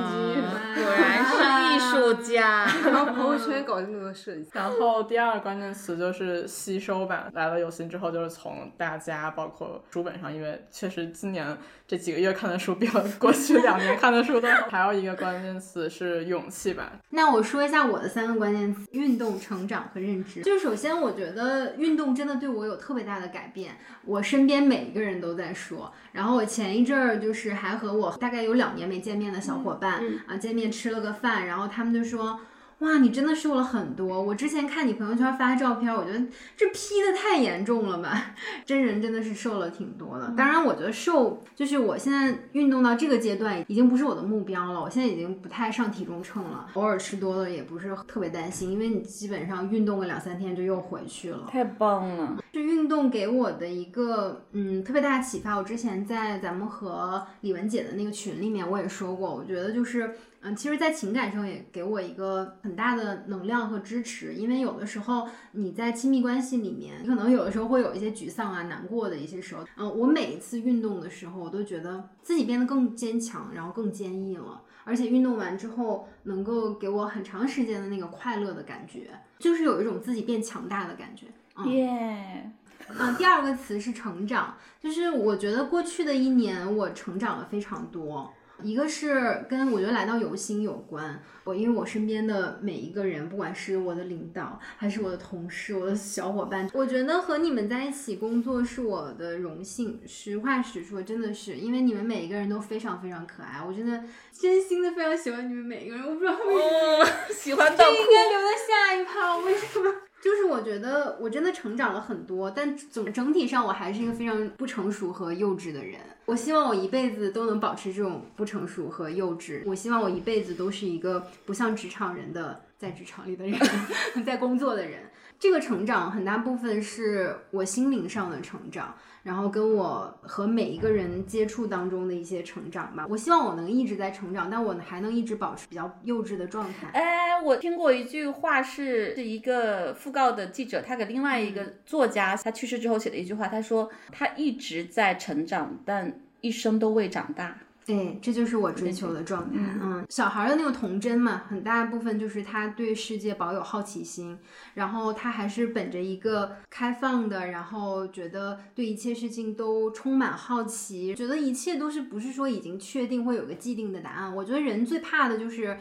[0.81, 2.65] 果然是艺术家。
[2.83, 7.29] 然后朋友圈搞这么多设计，然后第二个关键词就是吸收吧。
[7.33, 11.55] 来了有心之后，就是从大家包括书本上，因为确实今年
[11.87, 14.67] 这几个月看的书比我 过去两年看的书都好。
[14.71, 16.93] 还有一个关键词是勇气吧。
[17.11, 20.41] 那我说一下我的三个关键词：运动、成长和认知。
[20.41, 25.93] 就首先，我觉得运动真的对我有特别大的改变，我身边每一个人都在说。
[26.11, 32.39] 然后我前一阵儿就是还和我大概有两年没见面的小伙伴、啊见面吃了个饭，然后他们就说。
[32.79, 34.21] 哇，你真的瘦了很多！
[34.21, 36.19] 我之前看你朋友圈发的照片，我觉得
[36.57, 38.35] 这 P 的太严重了吧？
[38.65, 40.33] 真人真的是瘦了挺多的。
[40.35, 44.81] 当然，我觉得瘦就是我现在运动到这个阶段，已经不是我的目标了。
[44.81, 51.47] 我现在已经不太上体重秤了，偶尔吃多了也不是特别担心，因为你基本上运动个两三天就又回去了。
[51.49, 52.37] 太棒了！
[52.53, 55.55] 是运动给我的一个嗯特别大的启发。
[55.55, 60.15] 我之前在咱们和李文姐的那个群里面我也说过，我觉得就是
[60.47, 64.35] 嗯，其实，在情感上也给我一个很大的能量和支持。
[64.35, 69.65] 因为有的时候你在亲密关系里面，可能有的时候会有一些沮丧啊、难过的一些时候。
[69.75, 74.61] 嗯，我每一次运动的时候，我都觉得自己变得更坚强，然后更坚毅了。
[74.83, 81.25] 而且运动完之后，能够给我很长时间的那个快乐的感觉，就是有一种自己变强大的感觉。
[81.57, 82.51] 嗯耶！
[82.99, 88.31] 嗯，第二个词是成长，就是我觉得过去的一年我成长了非常多。
[88.63, 99.99] 一个是跟我觉得来到有心有关，我因为我身边的每一个人，不管是我的领导，还是我的同事、我的小伙伴，我觉得和你们在一起工作是我的荣幸。
[100.07, 106.05] 实话实说，真的是因为你们每一个人都非常非常可爱，我真的真心的非常喜欢你们每一个人。
[106.05, 107.03] 我不知道为什么。
[107.03, 109.93] 哦，喜欢到这应该留在下一趴，为什么？
[110.25, 115.99] 就是我觉得我真的成长了很多，但总整体上我还是一个非常不成熟和幼稚的人。
[116.25, 119.61] 我希望我一辈子都能保持这种不成熟和幼稚。
[119.67, 123.59] 我希望我一辈子都是一个不像职场人的在职场里的人，
[124.25, 125.01] 在工作的人。
[125.37, 133.07] 这个成长很大部分是我心灵上的成长，然后跟我和每一个人接触当中的一些成长吧。
[133.09, 136.89] 我希望我能一直在成长，但我还能一直保持比较幼稚的状态。
[136.93, 147.57] 哎，我听过一句话是，是一个讣告的记者，他给另外一个作家，他去世之后写的一句话，他说他一直在成长，但一生都未长大。
[147.85, 149.59] 对，这就是我追求的状态。
[149.81, 154.37] 嗯，小孩的那个童真嘛，很大部分就是他对世界保有好奇心，
[154.73, 164.35] 然后他还是本着一个开放的，然后觉得对一切事情都充满好奇，觉得一切都是不是说已经确定会有个既定的答案。
[164.35, 165.77] 我觉得人最怕的就是。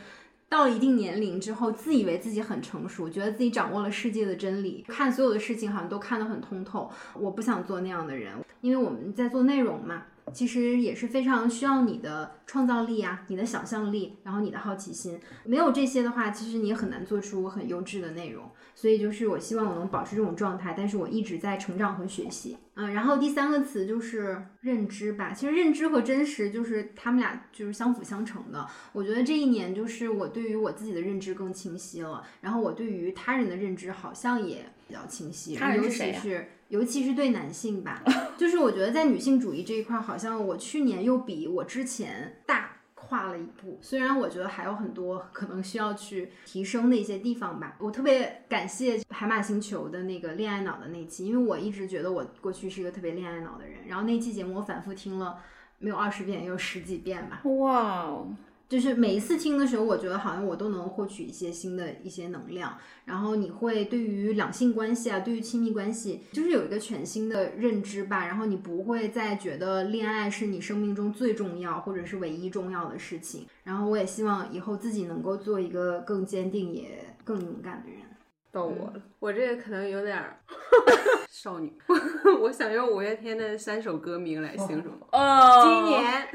[0.46, 6.88] 到了一定年龄之后，自以为自己很成熟，觉得自己掌握了世界的真理，看所有的事情好像都看得很通透。
[7.14, 15.20] 我不想做那样的人，因为我们在做内容嘛，其实也是非常需要你的创造力啊，你的想象力，然后你的好奇心。
[15.44, 18.50] 没有这些的话，其实你也很难做出很优质的内容。
[18.74, 22.56] 所以就是我希望我能保持这种状态，但是我一直在成长和学习。
[22.74, 25.32] 嗯，然后第三个词就是认知吧。
[25.32, 28.66] 其实认知和真实就是他们俩就是相辅相成的。
[28.92, 35.54] 我觉得这一年就是我对于我自己的认知更清晰了，然后我对于他人的认知好像也比较清晰。
[35.54, 38.02] 他人尤是谁呀其是尤其是对男性吧，
[38.36, 42.72] 就是我觉得在女性主义这一块，好像我去年又比我之前大。
[43.06, 47.76] 跨了一步，虽然我觉得还有很多可能需要去提升的一些地方吧。
[47.78, 53.86] 我特别感谢海马星球的那个恋爱脑的那期，因为我一直觉得我过去是一个特别恋爱脑的人。
[53.86, 55.36] 然后那期节目我反复听了，
[55.78, 57.42] 没有二十遍，也有十几遍吧。
[57.44, 58.34] 哇哦，
[58.68, 68.26] 就是每一次听的时候，我觉得好像我都能获取一些新的一些能量，然后你会对于两性关系啊，对于亲密关系，就是有一个全新的认知吧。
[68.26, 73.46] 然后你不会再觉得恋爱是你生命中最重要或者是唯一重要的事情。
[73.62, 78.00] 然后我也希望以后自己能够做一个更坚定也更勇敢的人。
[78.50, 80.38] 到我了，我这个可能有点儿
[81.28, 81.72] 少女，
[82.40, 84.94] 我想用五月天的三首歌名来形容。
[85.10, 86.28] 哦，今年，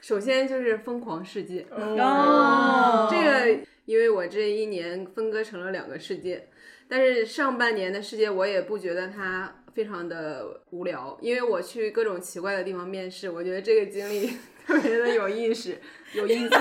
[0.00, 6.48] 首先就是《疯狂世界》哦，这个，因为我这一年分割成了两个世界，
[6.88, 14.30] 但是上半年的世界我也不觉得它非常的无聊，因为我去各种奇怪的地方面试，我觉得这个经历
[14.66, 15.76] 特别的有意思，
[16.14, 16.54] 有意思，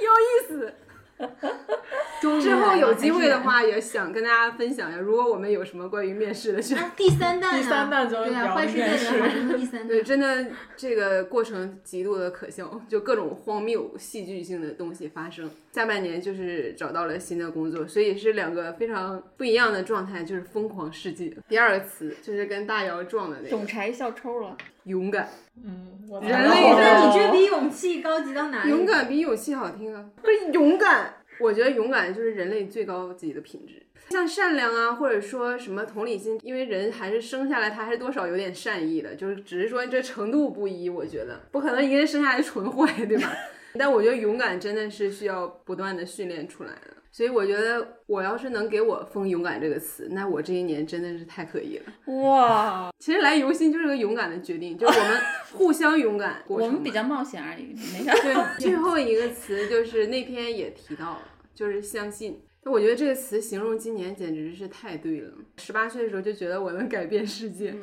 [0.00, 0.74] 有意思。
[2.40, 6.60] 之后有机会的话，也想跟大家分享一下，如果我们有什么关于面试的
[6.96, 10.46] 第三弹、啊，第三弹就对啊，聊坏世界面试第三对，真的
[10.76, 15.48] 这个过程极度的可笑，就各种荒谬、戏剧性的东西发生。
[15.72, 21.36] 下半年就是找到了新的工作，所以是两个非常不一样的状态，就是疯狂世界。
[21.48, 24.56] 第二个词就是跟大姚撞的那个总裁笑抽了。
[24.86, 25.28] 勇敢，
[25.62, 28.70] 嗯，我人类的那你这比勇气高级到哪里？
[28.70, 30.04] 勇敢比勇气好听啊！
[30.22, 33.82] 不是勇敢，我觉得勇敢就是人类最高级的品质。
[34.10, 40.88] 像善良啊，或者说什么同理心，因为人还是生下来他还是多少有点善意的，就是只是说这程度不一。
[40.88, 43.32] 我觉得不可能一个人生下来纯坏，对吧？
[43.78, 46.95] 但我觉得勇敢真的是需要不断的训练出来的。
[47.16, 52.12] 所以我觉得，我要是能给我封“勇敢”这个词，那我这一年真的是太可以了。
[52.12, 55.18] 哇，其实来游心就是个勇敢的决定，就是我们
[55.54, 56.44] 互相勇敢。
[56.46, 58.12] 我们比较冒险而已，没啥。
[58.16, 61.22] 对，最后一个词就是那天也提到了，
[61.54, 62.42] 就是相信。
[62.64, 65.32] 那我觉得这个词形容今年简直是太对了。
[65.56, 67.74] 十八岁的时候就觉得我能改变世界。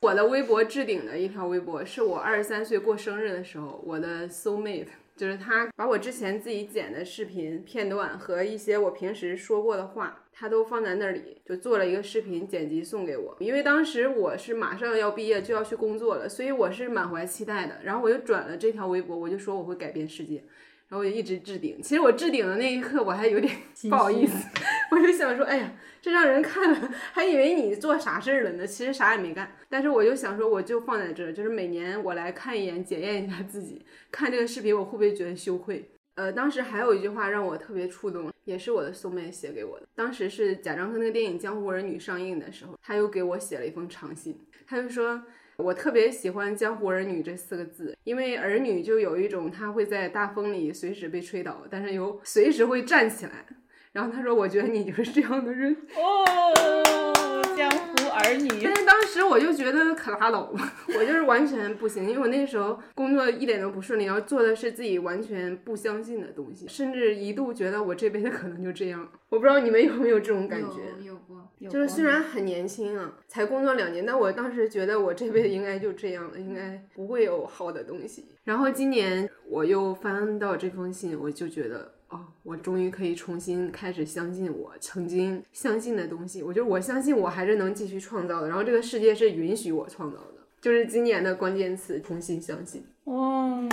[0.00, 4.86] 我的微博置顶的一条微博是我二十三岁过生日的时候，我的 soul mate
[5.20, 13.36] 就是他把我之前自己剪的视频片段和一些我平时说过的话，他都放在那里，就做了一个视频剪辑送给我。
[13.38, 17.80] 因为当时我是马上要毕业就要去工作了，所以我是满怀期待的。
[17.84, 20.42] 然后我就转了这条微博，我就说我会改变世界。
[20.90, 23.54] 然后我就一直置顶，其实我置顶的那一刻我还有点
[23.88, 24.44] 不好意思，
[24.90, 25.72] 我就想说，哎呀，
[26.02, 29.52] 这让人看了还以为你做啥事儿了呢，其实啥也没干。
[29.68, 33.80] 但是我就想说，我就放在这儿，就是每年我来看一眼，检验一下自己，
[34.10, 35.88] 看这个视频我会不会觉得羞愧。
[36.16, 39.86] 呃，当时还有一句话让我特别触动，也是我的苏妹写给我的。
[39.94, 44.36] 当时是贾樟柯那个电影《江湖儿女》上映的时候，他又给我写了一封长信，
[44.66, 45.22] 他就说。
[45.60, 53.46] 我特别喜欢“江湖儿女”这四个字，因为儿女就有一种他会在大风里随时被吹倒，但是又随时会站起来。
[53.92, 55.76] 然后他说：“我觉得你就是这样的人。
[55.96, 58.76] 哦，江湖儿女但。
[58.76, 69.08] 是当时我就觉得可拉倒吧， 我就是完全不行，因为我那时候工作一点都不顺利，然后做的是自己完全不相信的东西，甚至一度觉得我这辈子可能就这样。
[69.28, 70.80] 我不知道你们有没有这种感觉？
[71.04, 78.26] 有有过，就是虽然很年轻啊，才工作两年，但我当时觉得我这辈子应该就这样了，应该不会有好的东西。
[78.44, 81.94] 然后今年我又翻到这封信，我就觉得。
[82.10, 86.42] 哦，我终于可以重新开始相信我曾经相信的东西。
[86.42, 92.84] 我觉得我相信我还是能继续创造的，然后这个世界是允许我创造的，就是今年的关键词：重新相信。
[93.04, 93.68] 哦，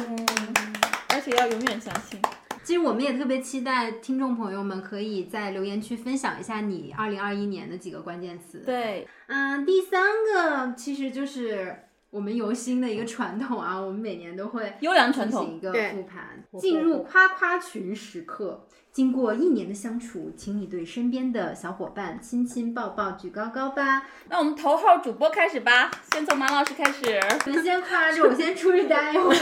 [1.10, 2.20] 而且要永远相信。
[2.64, 8.60] 其实我们也特别期待听众朋友们可以在留言区分享一下你二零二一年的几个关键词。
[8.66, 11.74] 对，嗯，第三个其实就是
[12.10, 15.41] 我们游心的一个传统啊，我们每年都会优良传统。
[15.41, 18.68] 进行一个复盘，进入夸夸群时刻。
[18.98, 24.04] 经过一年的相处，请你对身边的小伙伴亲亲抱抱举高高吧。
[24.28, 27.04] 那我们头号主播开始吧，先从马老师开始。
[27.45, 29.38] 你们先夸着，我先出去待一会儿。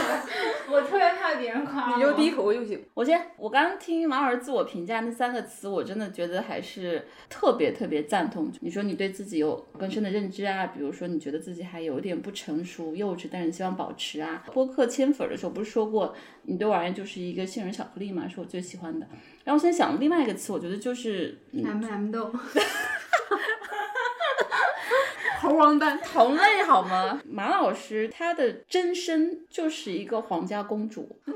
[0.70, 1.96] 我特别怕别人夸我。
[1.96, 2.84] 你就低头就行。
[2.94, 8.52] 我先，我刚刚听马老师自我评价那三个词，我真的觉得还是特别特别赞同。
[8.60, 14.44] 你说你对自己有更深的认知啊，比如说你觉得自己还有点不成熟、幼稚，但是你希望保持啊。
[14.52, 16.14] 播客千粉的时候不是说过，
[16.48, 19.08] 你对我而言就是一个杏仁巧克力嘛，是我最喜欢的。
[19.44, 22.32] 然后我现在想另外一个词，我觉得就是嗯 M M 豆，
[25.46, 27.22] 猴王丹，同类好吗？
[27.30, 31.36] 马老师她的真身就是一个皇家公主， 贵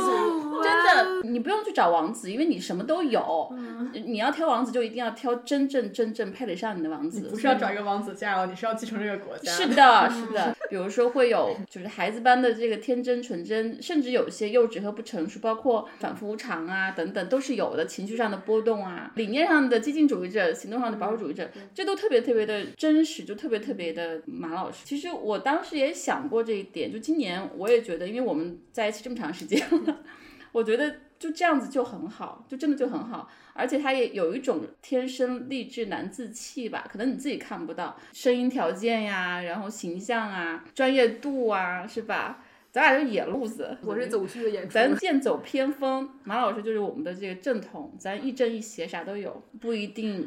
[0.00, 3.54] 族， 真的，你不用去找王子，因为你什么都有。
[3.92, 7.28] 你要挑王子，就一定要挑真正真正配得上你的王子。
[7.28, 9.52] 不是要找一个王子嫁了，你是要继承这个国家。
[9.52, 10.56] 是的，是的。
[10.70, 17.82] 比如说会有就是孩子般的这个天真纯真，甚至有些幼稚和不成熟，包括反复无常啊等等，都是有的。
[17.84, 24.78] 情绪上的波动啊，理念上的激进主义者，行动上的保守主义者，这都特别特别的真实，就特别特别的马老师。
[24.84, 30.02] 其实我当时也想过这一点，就今年我也觉得，因为我们在一起这么长时间了，
[30.52, 33.30] 我觉得就这样子就很好，就真的就很好。
[33.54, 42.42] 而且他也有一种天生丽质难自弃吧，可能你自己看不到，声音条件呀，然后形象啊，专业度啊，是吧？
[42.72, 50.26] 咱俩就野路子，我是走趣的演出，咱剑走偏锋，马老师就是我们的这个正统，咱亦正亦邪，啥都有，不一定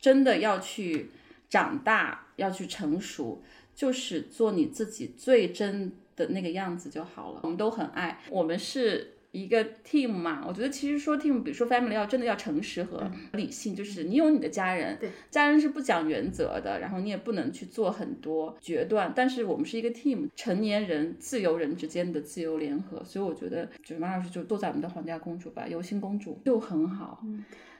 [0.00, 1.10] 真的要去
[1.48, 3.42] 长大，要去成熟，
[3.74, 7.40] 就是做你自己最真的那个样子就好了。
[7.42, 10.44] 我们都很爱，我们是一个 team 嘛。
[10.48, 19.12] 我觉得其实说 team，比如说 family 要真的要诚实和理性，就是你有你的家人，对，家人是不讲原则的，然后你也不能去做很多决断。
[19.14, 27.22] 但是我们是一个 team，成年人、自由人之间的自由联合，所以我觉得就是马老师就做咱们的皇家公主吧，游心公主就很好。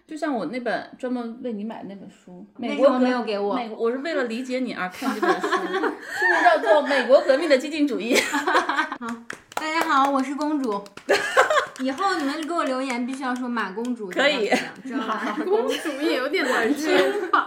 [0.06, 8.14] 就像我那本专门为你买的那本书，美国没有给我美国我是为了理解你而看这本书， 书名叫做《美国革命的激进主义》。
[9.58, 10.84] 大家好，我是公主。
[11.80, 14.50] 以后你们给我留言，必须要说马公主可以
[14.84, 15.34] 知道吧？
[15.44, 16.94] 公主也有点难听。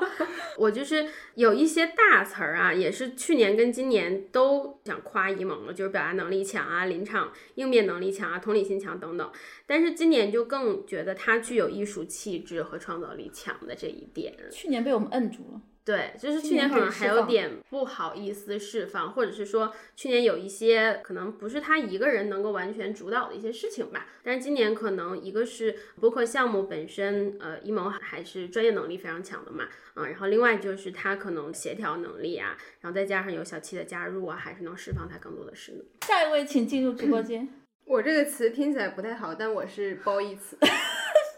[0.57, 9.31] 我就是有一些大词儿啊，也是去年跟今年都想夸一萌了，就是表达能力强啊、临场应变能力强啊、同理心强等等。
[9.67, 14.35] 但是今年就更觉得他具有艺术气质和创造力强的这一点。
[14.51, 24.05] 去年被我们摁住了，对，就是去年年可能还有点不好意思释放，或者是说去年有一些可能不是他一个人能够完全主导的一些事情吧。
[24.21, 29.63] 但是今年可能一个是播客项目本身，呃，一萌还是专业能力非常强的嘛，
[29.95, 35.83] 啊、然后另外就是他可能协调能力啊，然后再加上有小七的加入啊，还是能释放他更多的势能。
[36.05, 37.49] 下一位请进入直播间。
[37.85, 40.55] 我这个词听起来不太好，但我是褒义词。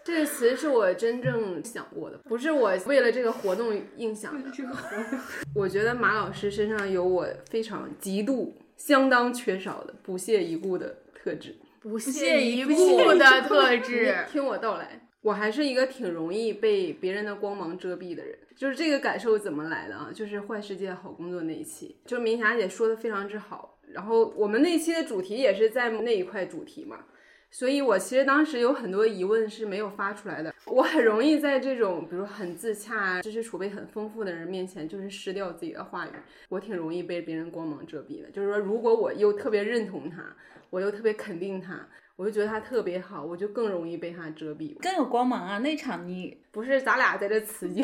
[0.03, 4.49] 这个词是我真正想过的，不是我为了这个活动硬想的。
[5.53, 11.55] 我觉得马老师身上有我非常极度、相当缺少的不屑一顾的特质。
[11.79, 18.37] 不屑一顾顾的特质，听我道来，我还是一个挺容易被别人的光芒遮蔽的人。
[18.55, 20.11] 就是这个感受怎么来的啊？
[20.13, 23.79] 就是《坏世界好工作》那一期，就是明霞姐说的非常之好。
[23.87, 26.99] 然后我们那期的主题也是在那一块主题嘛，
[27.51, 30.53] 所以我其实当时有很多疑问是没有发出来的。
[30.65, 36.11] 我很容易在这种比如很自洽、知识储备很丰富的人面前，就是失掉自己的话语。
[36.47, 38.31] 我挺容易被别人光芒遮蔽的。
[38.31, 40.23] 就是说，如果我又特别认同他，
[40.69, 41.85] 我又特别肯定他，
[42.15, 44.77] 我就觉得他特别好，我就更容易被他遮蔽。
[44.81, 45.59] 更有光芒啊！
[45.59, 47.83] 那场你不是咱俩在这刺激，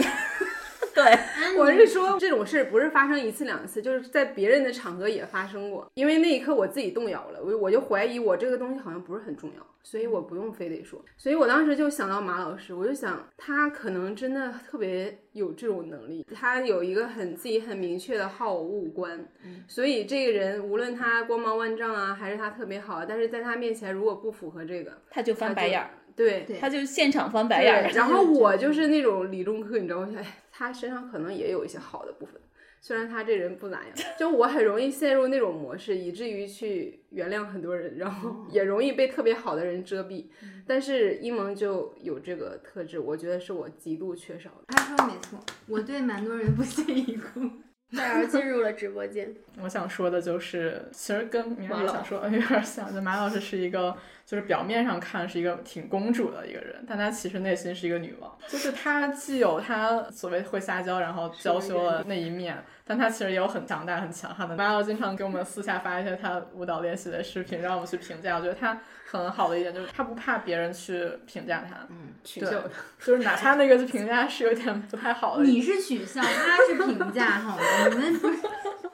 [0.97, 5.87] 对我是说这种事儿不是发生一次两次，就是在别人的场合也发生过。
[5.93, 10.99] 因为那一刻我自己动摇了，我我就怀疑我这个东西好像不是很重要，所以我不用非得说。
[11.15, 19.27] 所以我当时就想到马老师，我就想他可能真的特别有这种能力，他有一个很自己很明确的好恶观，
[19.67, 26.57] 所以这个人无论他光芒万丈啊，还是他特别好，但是在他面前如果不符合这个，他就翻白眼儿，对。
[26.59, 27.89] 他就现场翻白眼儿。
[27.95, 30.09] 然后我就是那种理中客，你知道吗？
[30.17, 32.41] 哎，他身上可能也有一些好的部分，
[32.81, 40.25] 虽然他这人不咋样， 就我很容易陷入那种模式，以至于去原谅很多人，然后也容易被特别好的人遮蔽。
[40.65, 44.65] 但是伊萌就有这个特质，我觉得是我极度缺少的。
[44.67, 47.41] 他说的没错，我对蛮多人不屑一顾。
[47.95, 49.33] 戴尔进入了直播间。
[49.63, 58.37] 我想说的就是，其实跟明马老儿想说的 有点像，就马老师是一个，就是表面上看是一个挺公主的一个人，但她其实内心是一个女王。
[58.47, 64.55] 就是她既有她所谓会撒娇，然后娇羞的那一面，但她其实也有很强大、很强悍的。
[64.55, 68.35] 马老师经常给我们私下发一些她舞蹈练习的视频，让我们去评价。
[68.35, 77.63] 我觉得她很好的一点就是他不怕别人去评价他，嗯取笑他，就是哪怕那个评价是有点不太好的，你是取笑，他是评价，好吗？
[77.89, 78.19] 你 们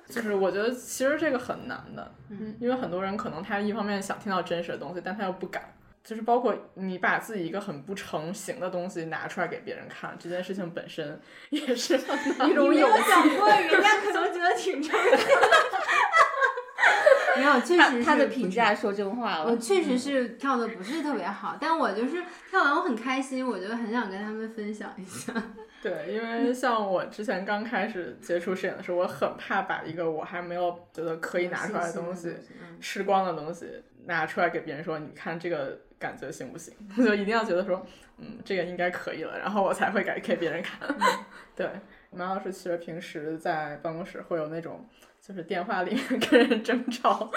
[0.07, 5.73] 就是我觉得其实这个很难的，嗯，因为很多人可能他一方面想听到真实的东西，但他又不敢。
[6.03, 11.17] 就是包括你把自己一个很不成形的东西拿出来给别人看，这件事情本身
[11.49, 11.95] 也是。
[11.95, 13.09] 一种没有勇气。
[13.09, 15.17] 想过，人家可能觉得挺成人。
[17.35, 19.45] 没有，确实是他的评价说真话了。
[19.45, 25.33] 我确实是跳的不是特别好，但我就是跳完我很开心，我就很想跟他们分享一下。
[25.81, 36.73] 对，因为像我之前刚开始接触摄影的时候，我很怕把一个我还没有觉得可以拿出来的东西、嗯吃光的东西拿出来给别人说，你看这个感觉行不行？
[36.97, 37.85] 我 就一定要觉得说，
[38.17, 40.79] 嗯，这个应该可以了，然后我才会给给别人看。
[41.55, 41.69] 对，
[42.15, 44.87] 马老师其实平时在办公室会有那种
[45.21, 47.31] 就是电话里面 跟人争吵，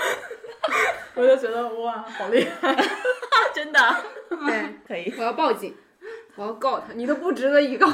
[1.15, 2.77] 我就觉得哇，好厉害！
[3.55, 3.81] 真的
[4.29, 5.13] 对， 可以。
[5.17, 5.75] 我要报警，
[6.37, 7.89] 我要告他，你都不值得一告。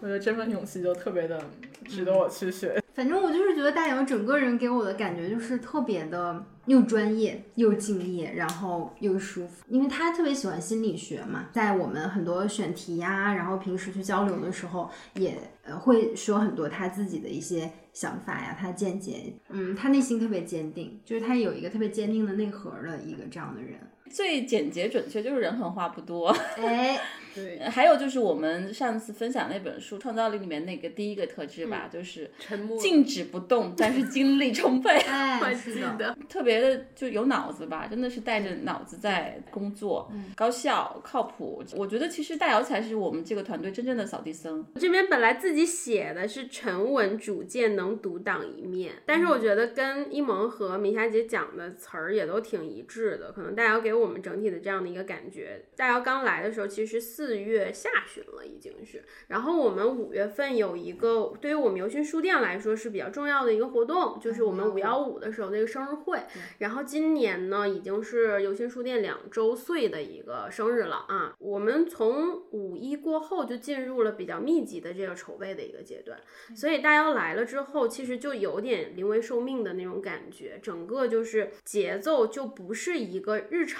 [0.00, 1.42] 我觉得这份勇气就特别的
[1.86, 2.80] 值得我去学。
[2.94, 23.78] 反正我就是觉得大姚整个人给我的感觉就是特别的又专业又敬业，然后又舒服，因为他特别喜欢心理学嘛，在我们很多选题呀、然后平时去交流的时候，也呃会说很多他自己的一些想法呀，他的见解，嗯，他内心特别坚定，就是他有一个特别坚定的内核的一个这样的人，
[24.10, 26.28] 最简洁准确就是人狠话不多。
[26.58, 26.98] 哎，
[27.34, 32.78] 对，还有就是我们上次分享那本书《创造力》里面那个第一个特质吧，就是沉默。
[32.78, 34.90] 静止不动，但是精力充沛。
[34.90, 41.62] 哎， 是的，的，特别的就有脑子吧，真的是带着脑子在工作，高效、靠谱。
[41.74, 44.64] 我觉得其实大姚才是我们这个团队真正的扫地僧。
[44.76, 53.32] 这边本来自己写的是沉稳主见，能独当一面，但是我觉得跟一萌和米霞姐讲的词儿也都挺一致的。
[53.32, 55.64] 可能大姚给我们整体的这样的一个感觉。
[55.76, 59.04] 大姚刚来的时候，其实四月下旬了，已经是。
[59.28, 66.20] 然后我们五月份有一个对于我们游讯书店来说是比较重要的一个活动，就是我们五幺五的时候的一个生日会。
[66.58, 71.34] 然后今年呢，已经是游讯书店两周岁的一个生日了啊。
[71.38, 76.18] 我们从五一过后就进入了比较密集的这个筹备的一个阶段，
[76.54, 83.76] 所以大姚来了之后，其实就有点临危受命的那种感觉，整个就是节奏就不是一个日常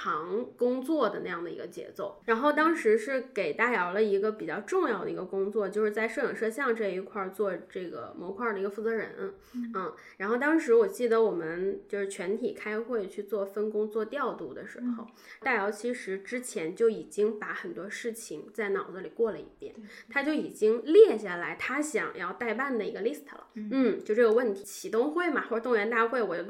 [0.57, 2.21] 工作的那样的一个节奏。
[2.25, 15.07] 然后当时是给大姚了一个比较重要的一个工作，就是在摄影摄像这一块儿做这个模块儿的一个负责人，嗯，然后当时我记得我们就是全体开会去做分工、做调度的时候，
[15.41, 19.75] 大姚其实之前就已经把很多事情在脑子里过了一遍，
[20.11, 23.47] 他就已经列下来他想要代办的一个 list 了。
[23.55, 26.45] 嗯，就这个问题，启动会嘛，或者动员大会，我就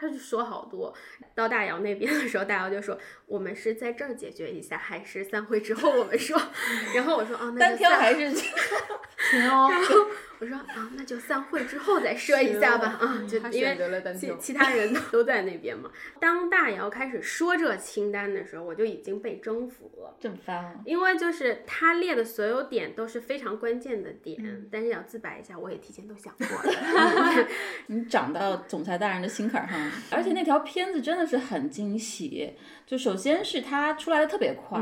[0.00, 0.94] 他就说好多。
[1.34, 6.40] 到大姚那边的时候，大姚就说我们是在这儿解决一下，还是散会之后我们说？
[6.94, 9.94] 然后我说啊，那单挑还是 行哦， 然后
[10.42, 13.78] 我说啊，那就散会之后再说一下吧啊，就因为
[14.18, 15.88] 其其他人都在那边嘛。
[16.18, 20.16] 当大姚开始说这清单的时候，我就已经被征服了。
[20.18, 20.80] 正翻了。
[20.84, 27.46] 因为就是他列的所有点都是非常关键的点，但是要自白一下，我也提前都想过了。
[27.86, 32.54] 你长到总裁大人的心坎儿上了，而且那条片子真的是很惊喜。
[32.84, 34.80] 就首先是他出来的特别快，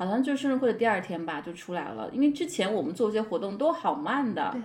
[0.00, 2.08] 好像就生日会的第二天吧就出来了。
[2.10, 4.56] 因为之前我们做一些活动都好慢的。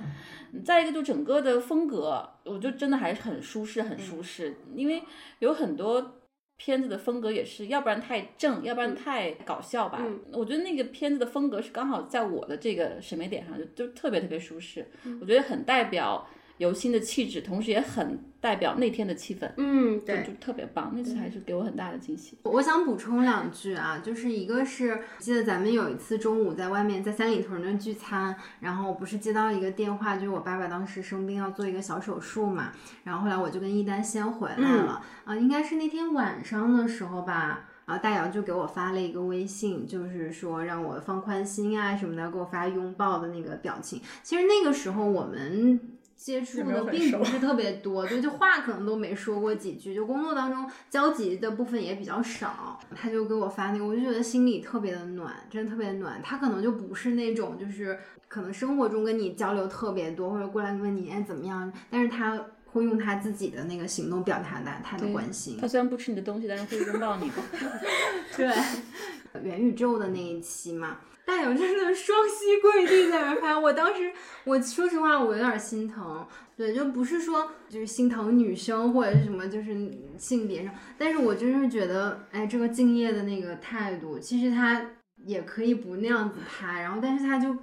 [0.63, 4.55] 再一个就整个的风格，我就真的还是很舒适，很舒适。
[4.73, 5.03] 因为
[5.39, 6.21] 有很多
[6.55, 10.01] 片子的风格也是，要不然太正，要不然太搞笑吧。
[10.31, 14.89] 我觉得那个片子的风格是刚好在我的这个审美点上，就就特别特别舒适。
[15.19, 16.25] 我觉得很代表
[16.57, 19.51] 游心的气质，同时也很代表那天的气氛。
[19.57, 22.37] 嗯，对就，特别棒，那次还是给我很大的惊喜。
[22.43, 32.71] 我想补充两句啊，就是一个是记得咱们有一次中午在外面在三里屯那聚餐，然后不是接到一个电话，就是我爸爸当时生病要做一个小手术嘛，
[33.03, 37.69] 然后后来我就跟一丹先回来了，啊、应该是那天晚上的时候吧。
[37.85, 44.01] 然后大姚就给我发了一个微信，就是说让我放宽心啊什么的，给我发拥抱的那个表情。
[44.23, 45.79] 其实那个时候我们
[46.15, 52.79] 接触的并不是特别 多，对，就话可能都没说过几句，就工作当中交集的部分也比较少。
[52.95, 56.21] 他就给我发那个，我就觉得心里特别的暖，真的特别暖。
[56.23, 65.57] 他可能就不是那种就是可能生活中跟你交流特别多，或者过来问你哎怎么样，但是他会用他自己的那个行动表达的他的关心。
[65.59, 67.31] 他虽然不吃你的东西，但是会拥抱你。
[68.35, 68.47] 对，
[69.43, 74.11] 元宇宙的那一期嘛，大有真的双膝跪地在那拍，我当时
[74.43, 76.25] 我说实话，我有点心疼。
[76.55, 79.75] 对，就不是说就是心疼女生或者是什么，就是
[80.17, 84.81] 性别上，但是我真是觉得，哎，这个敬业的那个态度，其实他
[85.25, 87.53] 也可以不那样子拍，然后但是他就，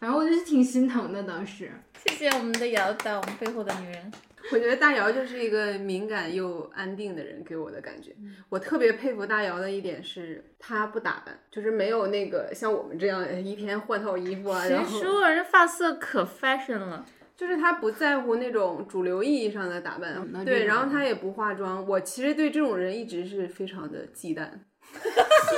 [0.00, 1.70] 反正我就是挺心疼的当时。
[2.06, 4.10] 谢谢我们的瑶导，我们背后的女人。
[4.52, 8.14] 我觉得大姚就是一个敏感又安定的人，给我的感觉。
[8.48, 17.04] 我特别佩服大姚的一点是，他不打扮，就是没有那个像我们这样一天换套衣服啊，谁然后说人家发色可 fashion 了？
[17.36, 21.86] 就是他不在乎那种主流意义上的打扮，对，然后他也不化妆。
[21.86, 24.48] 我其实对这种人一直是非常的忌惮。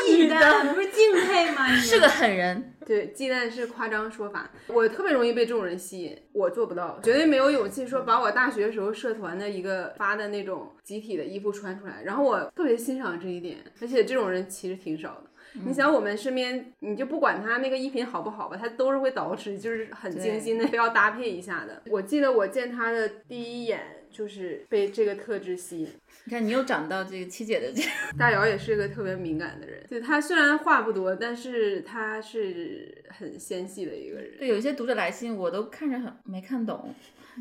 [0.06, 1.72] 忌惮不是敬佩吗？
[1.72, 2.74] 你是个狠人。
[2.84, 4.50] 对，忌惮是夸张说法。
[4.66, 12.02] 我特别容易被这种人吸引，我做不到，绝对没有勇气说把我大学时候社团的一个发的那种集体的衣服穿出来。
[12.04, 15.30] 然后我特别欣赏这一点，而且这种人其实挺少的。
[15.64, 21.82] 你想我们身边，你就不管他那个衣品好不好吧，他都是会捯饬，就是很精心的要搭配一下的。
[21.90, 23.80] 我记得我见他的第一眼
[24.12, 25.88] 就是被这个特质吸引。
[26.24, 34.38] 你看，你又长到这个七姐的这个，大姚也是个特别敏感的人，对他虽然话不多，但是他是很纤细的一个人。
[34.38, 36.94] 对，有一些读者来信我都看着很没看懂，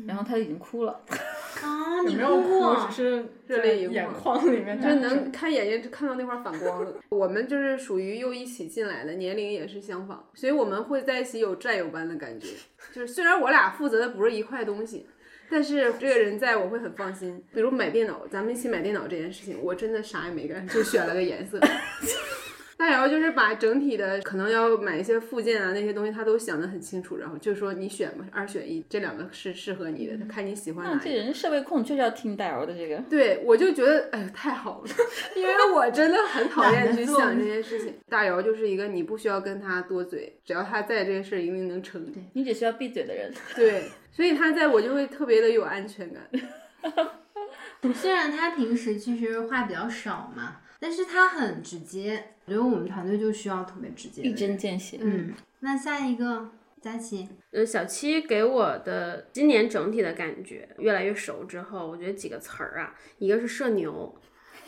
[0.06, 1.04] 然后他已经哭了。
[1.62, 6.92] 啊，你没有哭过只是热泪盈眼眶眶里面就是能看眼睛看到那块反光了。
[7.10, 12.48] 我们就是属于又一起进来的，年龄也是相仿，所以我们会在一起有战友般的感觉。
[12.92, 15.06] 就是虽然我俩负责的不是一块东西，
[15.52, 17.44] 但是这个人在我会很放心。
[17.52, 21.60] 比如买电脑，咱们一起买电脑这件事情，我真的啥也没干，就选了个颜色。
[22.74, 30.98] 大姚就是把整体的可能要买一些附件啊那些东西，他都想得很清楚，然后就说你选吧，二选一，这两个是适合你的，他看你喜欢哪一个。
[31.04, 32.96] 那这人设备控就是要听大姚的这个。
[33.08, 34.90] 对，我就觉得，哎呦，太好了，
[35.36, 37.94] 因为我真的很讨厌去想这些事情。
[38.08, 42.04] 大姚就是一个你不需要跟他多嘴，只要他在，这个事儿一定能成。
[42.32, 43.32] 你只需要闭嘴的人。
[43.54, 46.22] 对，所以他在我就会特别的有安全感。
[47.92, 52.34] 虽然他平时其实话比较少嘛，但是他很直接。
[52.44, 54.34] 我觉得我们团队就需要特别直接一。
[54.34, 54.98] 针见血。
[55.00, 56.50] 嗯，那下一个
[56.80, 64.14] 佳琪，呃，小七给我的今年整体的感觉越来越熟之后，我觉得几个词儿啊，一个是社牛，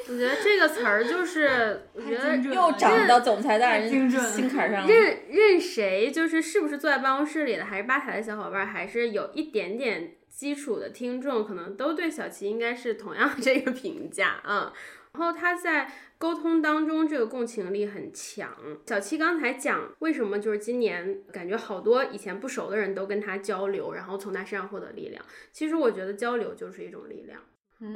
[0.06, 4.88] 我觉得这个词儿就是，我觉得又长到总裁大人心坎上了。
[4.88, 14.72] 任任谁就是是不是坐在办公室里的，还是吧台的小伙伴儿，还是有一点点基础的听众，可能都对小齐应该是同样 这个评价啊。
[15.14, 18.50] 然后他在沟通当中，这个共情力很强。
[18.84, 25.24] 小七刚才讲为什么就是今年感觉好多以前不熟的人都跟他交流，然后从他身上获得力量。
[25.52, 27.40] 其实我觉得交流就是一种力量。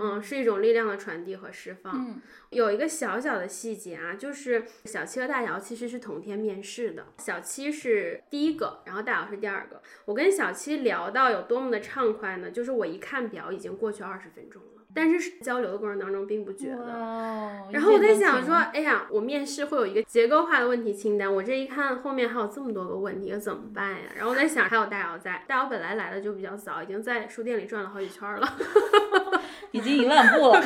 [0.01, 1.95] 嗯，是一种力量的传递和释放。
[1.97, 2.20] 嗯，
[2.51, 9.80] 有一个小小的细节啊，就是小七和大姚其实是同天面试的，小七是第一个，然后大姚是第二个。
[10.05, 12.51] 我跟小七聊到有多么的畅快呢？
[12.51, 16.93] 就是我一看表，已经过去二十分钟了，但是交流的过程当中并不觉得。
[16.93, 24.07] 哦然后我在想说，，哎呀，我面试会有一个结构化的问题清单，我这一看后面还有这么多个问题，怎么办呀？
[24.16, 28.49] 然后我在想，还有大姚在，大姚本来来的就比较早，已经在书店里转了好几圈了。
[29.72, 30.62] 已经一万步了。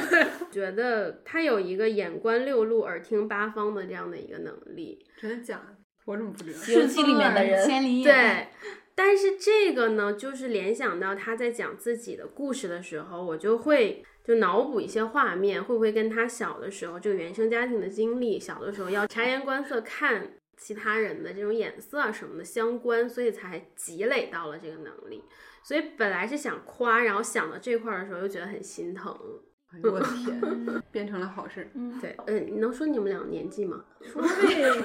[0.51, 5.05] 觉得他有一个眼观六路、耳听八方的这样的一个能力。
[5.21, 5.77] 真的假的？
[6.05, 6.59] 我怎么不知道？
[6.59, 8.49] 西游记里面的人，千里眼，对，
[8.95, 20.33] 但是这个呢，就是联想到他在讲自己的故事的时候，我就会就脑补一些画面，会不会跟他小的时候这个原生家庭的经历，小的时候要察言观色看。
[20.55, 25.25] 其他人的这种眼色啊什么的相关，所以才积累到了这个能力。
[25.63, 29.17] 所以本来是想夸，然后想到这块儿的时候又觉得很心疼。
[29.75, 30.41] 哎呦我的天，
[30.93, 31.71] 变成了好事。
[32.01, 33.83] 对，嗯，你能说你们俩年纪吗？
[34.03, 34.29] 说呗，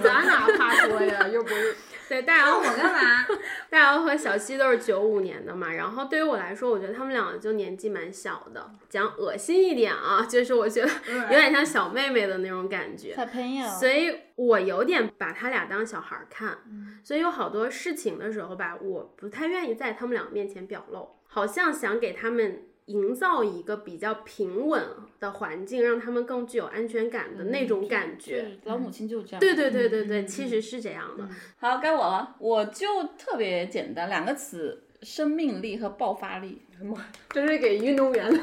[0.02, 1.28] 咱哪怕说呀？
[1.28, 1.76] 又不是
[2.08, 3.26] 对，大姚我干嘛？
[3.70, 8.72] 大姚和小西都是九五年的嘛，然后对于我来说，我觉得他们两个就年纪蛮小的。
[8.88, 10.90] 讲恶心一点啊，就是我觉得
[11.24, 16.60] 有点像小妹妹的那种感觉，小朋友，所以我有点把他俩当小孩儿看。
[17.04, 22.64] 所以有好多事情的时候吧，我不太愿意在他们俩面前表露，好像想给他们。
[22.88, 24.84] 营造一个比较平稳
[25.20, 28.42] 的环境，让他们更具有安全感的那种感觉。
[28.42, 29.40] 就是老母亲就这样。
[29.40, 31.28] 对对对对对，其实是这样的。
[31.58, 36.62] 好，该我了，我就特别简单，两个词：生命力和爆发力。
[37.30, 38.40] 这是给运动员的，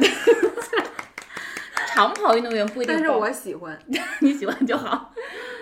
[1.88, 3.78] 长跑运动员不一定，但是我喜欢。
[4.20, 5.14] 你喜欢就好。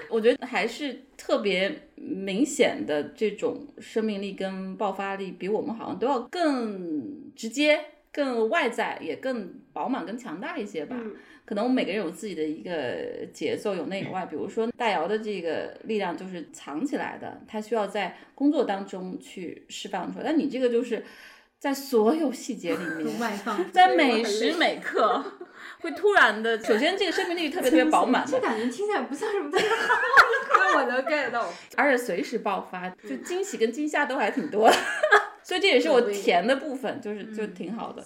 [0.09, 7.79] 我觉得还是特别明显的这种生命力跟爆发力，比我们好像都要更直接、
[8.13, 10.97] 更外在，也更饱满、更强大一些吧。
[10.99, 14.25] 嗯可能我们每个人有自己的一个节奏，有内有外。
[14.25, 20.25] 比如说大姚的这个力量就是藏起来的，他需要在工作当中去释放出来。
[20.25, 21.05] 但你这个就是
[21.59, 25.23] 在所有细节里面 外放， 在每时每刻
[25.81, 29.95] 会突然的，首先这个生命力特别特别饱满的这，感觉听起来不像什么特别好。
[30.59, 31.53] 那我能 get 到。
[31.77, 34.77] 而且随时爆发，就惊喜跟惊吓都还挺多的，
[35.43, 38.05] 所以这也是我甜的部分，就是就挺好的。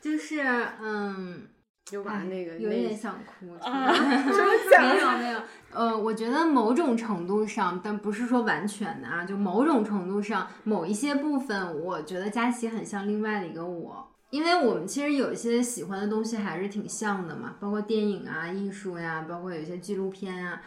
[0.00, 0.40] 就是
[0.80, 1.42] 嗯，
[1.84, 3.52] 就把那个有点想哭。
[3.54, 5.40] 啊 没有没有，
[5.72, 14.08] 呃，我觉得某种程度上，但不是说完全的啊，就某种程度上，某一些部分，我觉得佳琪很像另外的一个我。
[14.30, 20.60] 因为我们其实有一些喜欢的东西还是挺像的嘛，包括电影啊、艺术呀、包括有一些纪录片啊。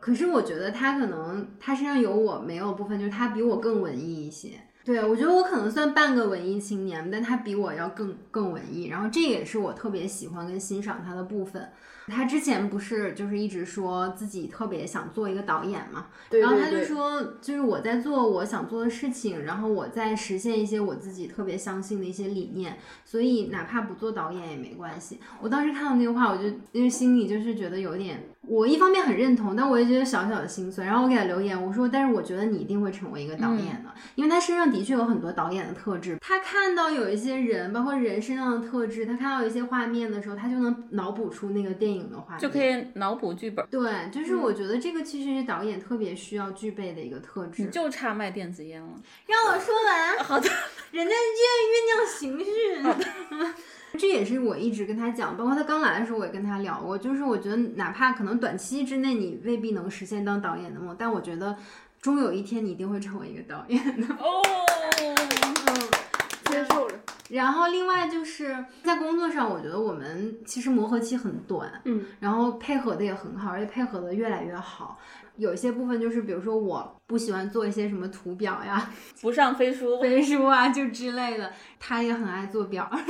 [0.00, 4.60] 可是我觉得他可能他身上有我没有部分，就是他比我更文艺一些。
[4.84, 11.68] 对，我觉得我可能算半个文艺青年，但他比我要更更文艺，然后这也是我特别喜欢跟欣赏他的部分。
[12.08, 25.20] 他之前不是就是一直说自己特别想做一个导演嘛，对然后他就说，就是我在做我想做的事情，然后我在实现一些我自己特别相信的一些理念，所以哪怕不做导演也没关系。
[25.40, 30.86] 我当时看到那个话，我就因为心里就是觉得有点，我一方面很认同，但我也觉得小小的心酸。
[30.86, 36.18] 然后我给他留言，我说，但是我觉得你一定会成为一个导演的，因为他身上的确有很多导演的特质。
[36.20, 47.62] 他看到有一些人，包括人身上的特质，他看到有一些画面的时候，他就能脑补出那个电影的画面，就可以脑补剧本，对，就是我觉得这个其实是导演特别需要具备的一个特质。
[47.62, 48.88] 你就差卖电子烟了。
[49.26, 50.48] 让我说完，好的，
[50.90, 52.52] 人家这酝酿情绪。
[53.98, 61.56] 这也是我一直跟他讲，包括他刚来的时候，我也跟他聊过，就是我觉得哪怕可能短期之内你未必能实现当导演的梦，但我觉得
[62.00, 64.06] 终有一天你一定会成为一个导演的。
[64.14, 64.42] 哦，
[66.46, 66.94] 接受了。
[67.30, 74.98] 然后另外就是在工作上，我觉得我们其实磨合期很短，嗯，然后配合的也很好，而且配合的越来越好。
[75.36, 78.90] 有一些部分就是，比如说我不喜欢做一些什么图表呀、
[79.22, 82.90] 不上飞书， 飞书啊，就之类的，他也很爱做表。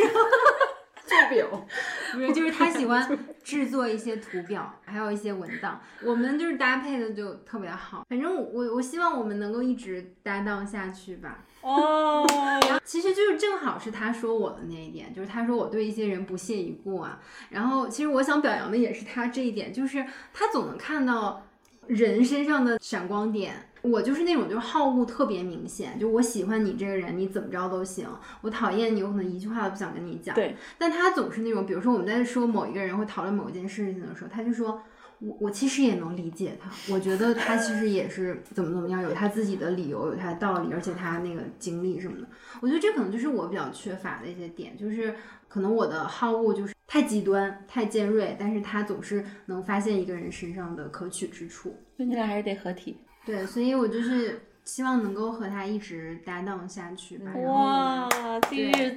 [1.20, 1.66] 做表，
[2.12, 8.06] 不是，就是他喜欢 制作一些图表，还有一些文档，我们就是搭配的就特别好。
[8.08, 11.44] 反正我我希望我们能够一直搭档下去吧。
[11.60, 12.26] 哦，
[12.84, 17.20] 其实就是正好是他说我的那一点，就是他说我对一些人不屑一顾啊。
[17.50, 21.46] 然后其实我想表扬的也是他这一点，就是他总能看到
[21.86, 23.54] 人身上的闪光点。
[23.82, 28.06] 我就是那种就是好恶特别明显，就我喜欢你这个人，你怎么着都行；
[28.40, 30.34] 我讨厌你，我可能一句话都不想跟你讲。
[30.34, 34.82] 对，但他总是那种，比如说我们在说某一个人或讨论某一件事情的时候，他就说。
[35.24, 42.26] 我我其实也能理解他，我觉得他其实也是怎么怎么样，有他自己的理由，有他的道理，而且他那个经历什么的，
[42.60, 45.14] 我觉得这可能就是我比较缺乏的一些点，就是
[45.53, 51.68] 可能我的好恶就是太极端、太尖锐，但是他总是能发现一个人身上的可取之处。
[51.94, 52.96] 所以你俩还是得合体。
[53.26, 57.30] 对，所以我就是希望能够和他一直搭档下去吧。
[57.44, 58.09] 哇，
[58.48, 58.96] 今日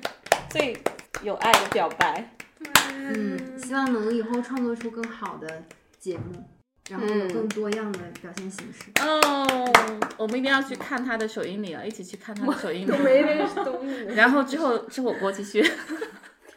[0.50, 0.78] 最
[1.24, 2.32] 有爱的表白。
[2.94, 5.62] 嗯，希望能以后创作出更好的
[6.00, 6.42] 节目，
[6.90, 8.92] 然后有更多样的表现形式。
[9.02, 9.46] 哦，
[10.18, 12.92] 我们一定要去看他的首映礼了，一起去看他的首映礼。
[12.96, 14.06] 都没认识东西。
[14.16, 15.62] 然后之后吃火锅继续。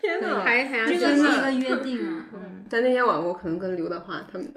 [0.01, 0.45] 天哪！
[0.87, 2.27] 这个是一个约定啊。
[2.35, 4.53] 嗯，但那天晚上我可能跟刘德华他们，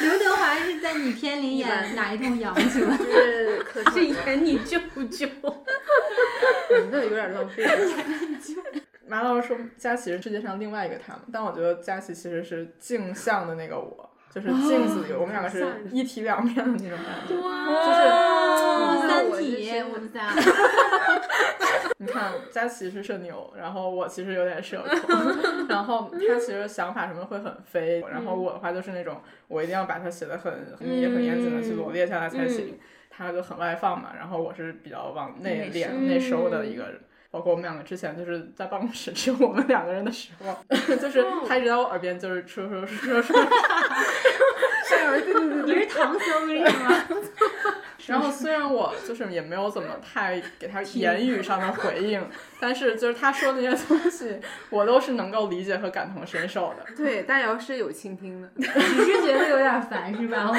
[0.00, 2.96] 刘德华是在你片里演哪一头羊去了？
[2.98, 4.78] 就是可 是演你舅
[5.10, 5.28] 舅，
[6.90, 7.64] 那有点浪费。
[9.06, 17.34] 马老师说佳琪是世界上另外一个他们，但我觉得佳琪其实是镜像的那个我，就是镜子里，我们两个是一体两面的那种感觉。
[17.36, 20.32] 哇，三我体，是我们仨。
[22.00, 25.20] 你看，佳琪是社牛，然后我其实有点社恐，
[25.68, 32.78] 然后他其实想法什么会很飞，然后我的话就是那种我一定要把它写的很很也很严谨的去罗列下来才行。
[33.10, 36.98] 他就很外放嘛，然后我是比较往内敛、内收的一个人。
[37.30, 40.56] 包括我们两个之前就是在办公室只有我们两个人的时候，
[40.96, 43.46] 就是他一直在我耳边就是说说说说 说，
[45.66, 47.06] 你是唐僧是吗？
[48.10, 52.20] 然后虽然我就是也没有怎么太给他言语上的回应，
[52.58, 54.38] 但是就是他说的那些东西，
[54.68, 56.84] 我都是能够理解和感同身受的。
[56.96, 58.48] 对，大姚是有倾听的。
[58.56, 60.52] 只是觉得有点烦是吧？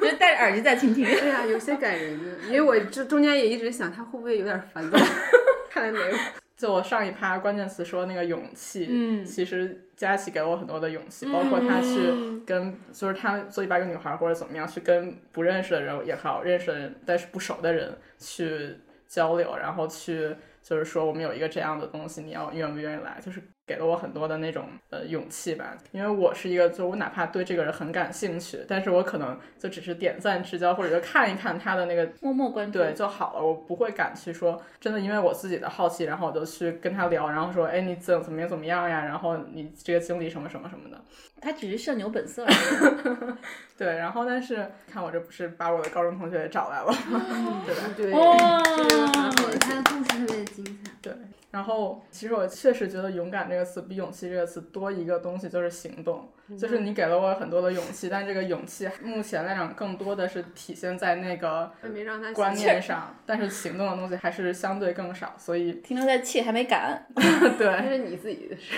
[0.00, 1.04] 就戴着耳机在倾听。
[1.04, 4.98] 对呀、有些感人的，因为我这中间也一直想他会不会有点烦躁，
[5.68, 6.16] 看来没有。
[6.56, 9.24] 就我上一趴关键词说那个勇气，嗯。
[9.24, 18.74] 其实佳琪给了我很多的勇气，包括他去跟，就是他做一百个女孩或者怎么样，去跟不认识的人也好，认识的人但是不熟的人去
[19.06, 25.76] 交流，然后去就是说我们有一个这样的东西，你要愿不愿意来，就是给了我很多的那种呃勇气吧。
[25.92, 32.78] 因为我是一个，就我哪怕对这个人很感兴趣，但是我可能就只是点赞之交，或者就看一看他的那个默默关注。
[32.78, 39.04] 对就好了，我不会敢去说真的，因为我自己的好奇，然后我就去跟他聊，然后说，哎，你怎怎么样怎么样呀？
[39.04, 41.00] 然后你这个经历什么什么什么的，
[41.40, 43.34] 他只是社牛本色而已。
[43.76, 46.92] 对，然后但是看我这不是把我的高中同学也找来了，
[47.66, 47.82] 对吧？
[47.96, 50.90] 对，哇这个很好他的故事特别的精彩。
[51.02, 51.12] 对，
[51.56, 56.28] 然后其实我确实觉得“勇敢”这个词比“勇气”这个词多一个东西，就是行动。
[56.60, 65.34] 就是你给了我很多的勇气，但这个勇气目前来讲更多的是体现在那个没让他观念上，但是行动的东西还是相对更少。
[65.38, 67.06] 所以停留在气还没敢。
[67.16, 68.74] 对，这是你自己的事。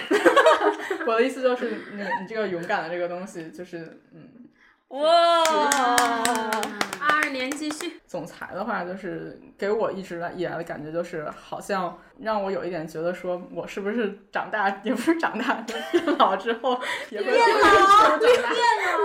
[1.05, 4.38] 我的意思就是，你你这个勇敢的这个东西，就是嗯。
[4.89, 5.43] 哇！
[7.01, 8.01] 二二年继续。
[8.07, 15.83] 总裁的话，就是给我一直以来的感觉，就是好像让我有一点觉得，说我是不是长大，也不是长大，变
[16.17, 16.81] 老之后
[17.11, 18.31] 也会变老，变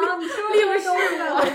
[0.08, 1.46] 老，你说 六十了。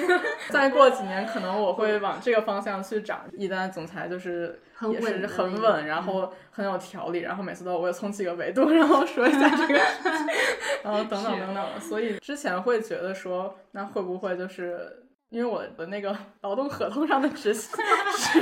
[0.52, 3.20] 再过几年，可能我会往这个方向去长。
[3.36, 9.74] 一旦总裁就是也是很稳，然后很有条理，然后每次都我从几个维度，然后说一下这个
[10.84, 11.80] 然后等等等等。
[11.80, 17.68] 所以之前会觉得说，那会不会就是因为我的那个 劳动合同上的直系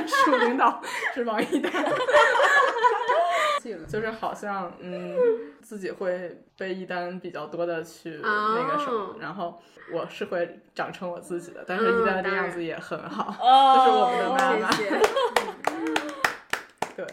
[0.06, 0.80] 属领导
[1.14, 1.72] 是王一丹。
[3.88, 5.16] 就是好像嗯，
[5.60, 9.60] 自己会被一丹比较多的去那个什么，然后
[9.92, 13.34] 我是会长成我自己的，但是一丹的样子也很好，
[13.76, 14.70] 就是我们的妈妈。
[16.94, 17.04] 对，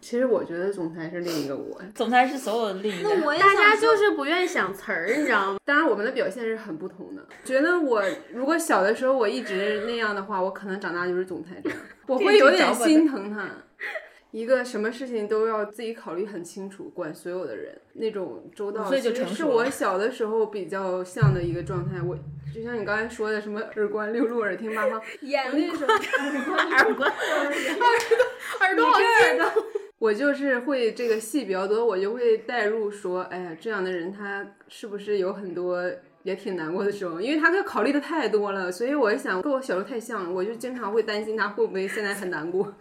[0.00, 3.34] 其实我觉得总裁是另一个我，总裁是所有的另一个我。
[3.36, 5.58] 大家就是不愿意想词儿，你知道吗？
[5.66, 7.26] 当然我们的表现是很不同的。
[7.44, 13.48] 觉得我如果小的时候我一直那样的话，我可能长大就是总裁这样，我会有点心疼他。
[14.30, 22.00] 一个什么事情都要自己考虑很清楚，管所有的人那种周到，其实是我小的时候比较像的一个状态。
[22.02, 22.14] 我
[22.54, 27.86] 就像你刚才说的，什么耳观六路，耳听八方， 眼那时候耳观，耳朵
[28.60, 29.52] 耳朵好尖的。
[29.98, 35.82] 我就是会这个戏比较多，我就会代入说，哎呀，这样的人他是不是有很多
[36.22, 37.20] 也挺难过的时候？
[37.20, 42.72] 因为他要考虑的太多了，所以我想跟我小时候太像了，我就经常会担心他会不会现在很难过。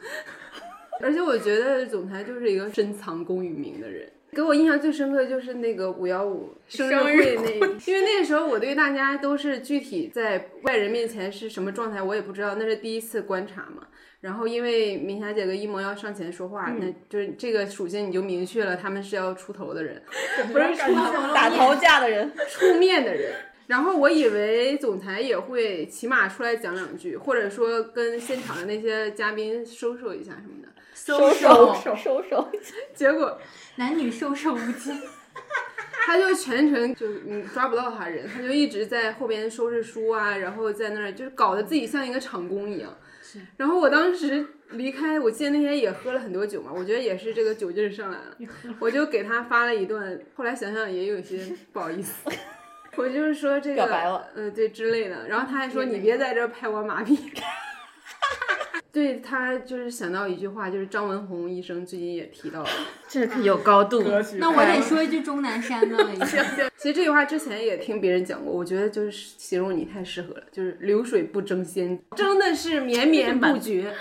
[1.01, 4.11] 而且我觉得总裁就是一个深藏功与名的人。
[4.34, 7.51] 给我印象最深刻的就是那个五幺五生日会那，
[7.86, 13.88] 因为那个时候我对大家都是具体在外人面前是什么状态，我也不知道，那是第一次观察嘛。
[14.20, 20.01] 然后因为明霞姐跟一萌要上前说话，那就是这个属性你就明确了，他们是要出头的人，
[20.51, 20.93] 不是出
[21.34, 23.34] 打头架的人，出面的人。
[23.68, 30.70] 然后我以为总裁也会起码出来讲两句，或者说跟现场的那些嘉宾收收一下什么的。
[30.95, 32.49] 收收收收，
[32.95, 33.39] 结果
[33.76, 34.99] 男女授受无尽，
[36.05, 42.97] 他就全程就你抓不到他人，他就一直在后边收拾书啊，然后在那儿就是搞得自己像一个场工一样。
[43.30, 43.39] 是。
[43.57, 48.38] 然后我当时离开，我记得那天也喝了很多酒嘛，我觉得也是这个酒劲儿上来了，
[48.80, 51.39] 我就给他发了一段，后来想想也有些
[51.73, 52.30] 不好意思，
[52.95, 55.28] 我就是说这个，表白了，嗯，对之类的。
[55.28, 57.17] 然后他还说你别在这拍我马屁。
[58.91, 62.69] 对他就是想到一句话，就是张文宏医生最近也提到了，
[63.07, 64.03] 这可有高度。
[64.38, 66.13] 那我得说一句钟南山的了。
[66.77, 73.93] 其实这句话之前也听别人讲过，我觉得就是形容你太适合了，就是流水不争先，争的是绵绵 不绝。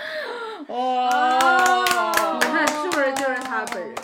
[0.67, 3.95] 哦，你看是不是就是他本人？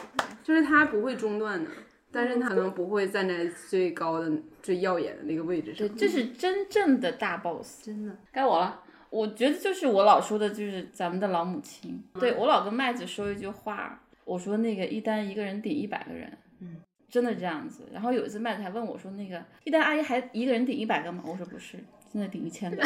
[0.43, 1.71] 就是他不会中断的，
[2.11, 4.31] 但是他可能不会站在最高的、
[4.61, 5.87] 最耀眼的那个位置上。
[5.95, 8.15] 这是真正的大 boss，真的。
[8.31, 8.82] 该我了。
[9.13, 12.03] 我觉得就是我老说的，就是咱们的老母亲。
[12.19, 17.87] 对我老跟麦子说一句话，我说那个一单一个人顶一百个人，嗯，真的这样子。
[17.93, 21.23] 然后有一次麦子还问我说，那个一单阿姨还一个人顶一百个吗？
[21.27, 21.77] 我说不是，
[22.11, 22.83] 现在顶一千个，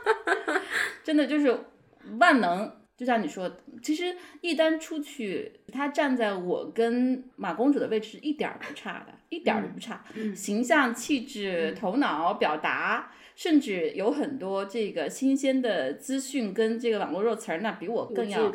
[1.02, 1.58] 真的就是
[2.18, 2.70] 万能。
[2.98, 13.12] 就像你说，其实一单出去，他站在我跟马公主的位置一点儿不差的，一点儿都不差，形象、气质、头脑、表达。
[13.38, 18.50] 甚至有很多这个新鲜的资讯跟这个网络热词儿，那比我更要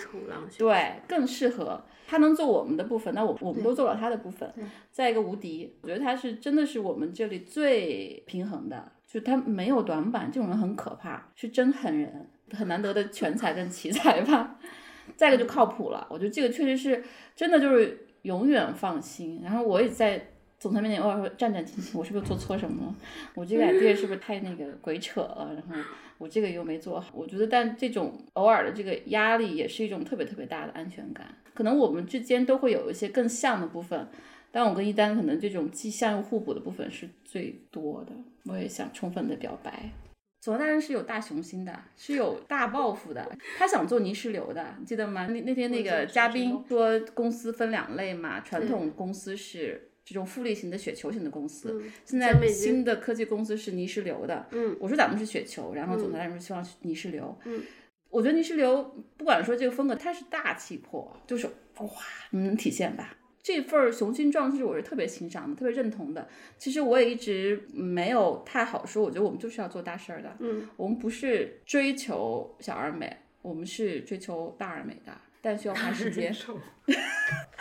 [0.58, 4.54] 对更适合他能做我们的部分，那我我们都做了他的部分。
[4.92, 14.60] 再一个无敌，我觉得他是真的是我们这里最平衡的，就他没有短板，这种人很可怕，是真狠人，很难得的全才跟奇才吧。
[15.16, 17.02] 再一个就靠谱了，我觉得这个确实是
[17.38, 19.40] 真的就是永远放心。
[19.42, 20.32] 然后我也在。
[20.64, 22.96] 总裁面前偶尔会战战兢兢，我是不是做错什么了？
[23.36, 25.52] 我这个 idea 是不是太那个鬼扯了？
[25.54, 25.76] 然后
[26.18, 31.28] 我这个又没做好，我觉得，但这种偶尔的这个压力也是一种特别特别大的安全感。
[31.54, 34.08] 可能我们之间都会有一些更像的部分，
[34.52, 38.14] 但我跟一丹可能这种既像又互补的部分是最多的。
[38.46, 39.92] 我也想充分的表白，
[40.40, 45.28] 左大人是有大雄心的，是有大抱负的，他想做泥石流的，你记得吗？
[45.28, 49.90] 那那天那个嘉宾说公司分两类嘛，传统公司是。
[50.06, 54.46] 这种复利型的雪球型的公司，现在新的科技公司是泥石流的。
[54.52, 57.38] 嗯，我说咱们是雪球，然后总裁说希望泥石流。
[57.46, 57.62] 嗯，
[58.10, 58.84] 我觉得泥石流
[59.16, 61.48] 不管说这个风格，它是大气魄，就是
[61.78, 61.90] 哇，
[62.32, 63.18] 你能体现吧？
[63.42, 66.28] 这份雄心壮志，我是特别欣赏的，特别认同的。
[66.58, 70.36] 其实我也一直没有太好说，我觉得我们就是要做大事儿的。
[70.40, 76.34] 嗯，我们不是追求小而美，我们是追求大而美的，但需要花时 间。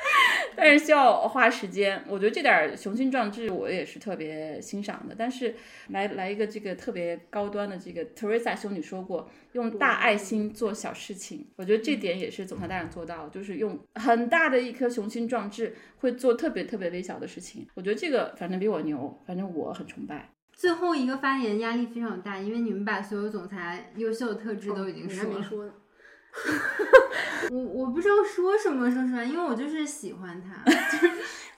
[0.57, 5.14] 但是需要花时间，我觉得这点儿雄心壮志我也是特别欣赏的。
[5.16, 5.55] 但是
[5.88, 17.66] 来来一个这个特别高端的这个 Teresa 修女说过，用大爱心做小事情，我觉得这点也是总裁大人做到，就是用很大的一颗雄心壮志，会做特别特别微小的事情。
[17.74, 20.30] 我觉得这个反正比我牛，反正我很崇拜。
[20.55, 25.38] 最后一个发言压力非常大，因为你们把所有总裁优秀的特质都已经你还说了。
[25.38, 25.72] 没说呢。
[27.51, 31.11] 我我不知道说什么，说实话，因为我就是喜欢他， 就是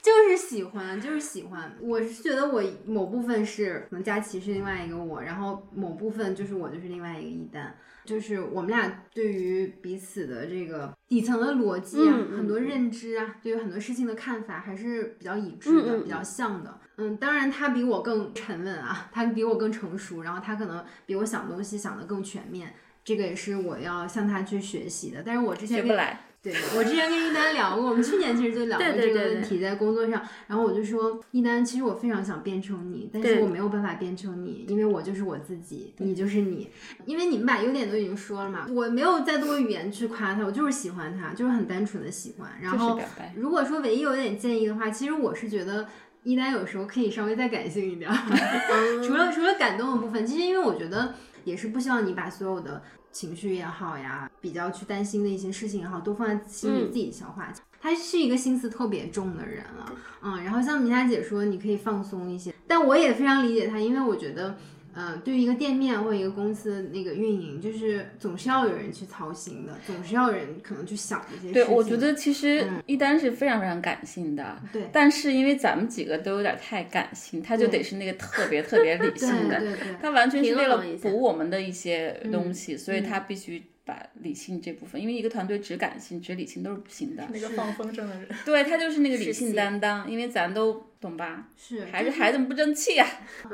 [0.03, 1.73] 就是喜欢，就是喜欢。
[1.81, 7.73] 我是觉得我某部分是可能佳琪是另外一个我，然后某部分就是我就是另外一个一丹，
[8.05, 16.81] 就是我们俩对于彼此的这个底层的逻辑啊，很多认知啊，对于很多事情的看法还是比较一致的，比较像的。
[16.97, 22.75] 嗯，当然他比我更沉稳啊，他比我更成熟，然后他可能比我想东西想得更全面。
[23.05, 25.23] 这个也是我要向他去学习的。
[25.25, 30.23] 但是我之前跟学不来，对我之前跟一丹聊过，我们去年其实就聊过这个问题，在工作上。
[30.47, 36.71] 然后我就说，一丹，其实我非常想变成你，但是我没有办法变成你，因为我就是我自己，你就是你。
[37.07, 42.51] 因为你们把优点都已经说了嘛，我没有再多语言去夸他，我就是喜欢他，就是很单纯的喜欢。
[42.61, 42.99] 然后。
[43.37, 45.87] 如果说唯一有点建议的话，其实我是觉得
[46.23, 48.17] 一丹有时候可以稍微再感性一点儿，
[49.05, 51.15] 除了除了感动的部分，其实因为我觉得
[51.45, 52.83] 也是不希望你把所有的
[53.13, 57.53] 情绪也好呀，比较去担心的一些事情也好，都放在心里嗯自己消化。
[57.81, 59.93] 他是一个心思特别重的人了，
[60.23, 64.57] 嗯，然后像米佳姐说，你可以放松一些，但我也非常理解他，因为我觉得。
[64.95, 71.75] 呃，对于一个店面或一个公司那个运营，就是总是要有人去操心的，总是要有人可能去想这些事对，情。
[71.75, 87.27] 我觉得其实嗯一丹是非常非常感性的，对但是因为咱们几个都有点太感性，他就得是那个特别特别理性的， 对对对，他完全是为了补我们的一些东西，所以嗯他必须把理性这部分，因为一个团队只感性只理性都是不行的。
[87.33, 93.07] 那个放风筝的人，对他就是那个理性担当，因为咱都懂吧，是还是孩子们不争气啊、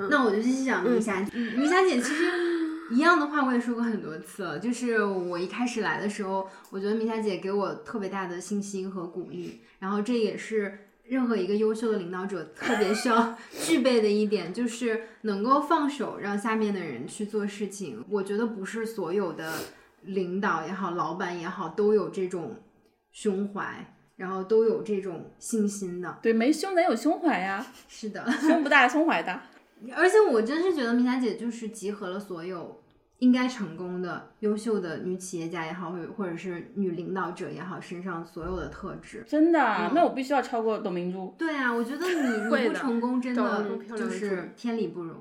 [0.08, 1.26] 那我就继续讲明霞。
[1.32, 2.24] 嗯米霞姐其实
[2.92, 4.58] 一样的话，我也说过很多次了。
[4.58, 18.04] 就是我一开始来的时候，我觉得明霞姐给我特别大的信心和鼓励，然后这也是任何一个优秀的领导者特别需要 具备的一点，就是能够放手让下面的人去做事情。
[18.08, 19.54] 我觉得不是所有的
[20.02, 22.56] 领导也好，老板也好，都有这种
[23.10, 23.94] 胸怀。
[24.16, 29.42] 然后都有这种信心的，对，没胸咱有胸怀呀，是的，胸不大胸怀大。
[29.96, 32.82] 而且我真是觉得明霞姐就是集合了所有
[33.20, 39.24] 应该成功的、优秀的女企业家也好，或者或者是女领导者也好，身上所有的特质。
[39.26, 41.34] 真的，嗯那我必须要超过董明珠。
[41.38, 43.64] 对啊，我觉得你你不成功真的
[43.96, 45.16] 就是天理不容。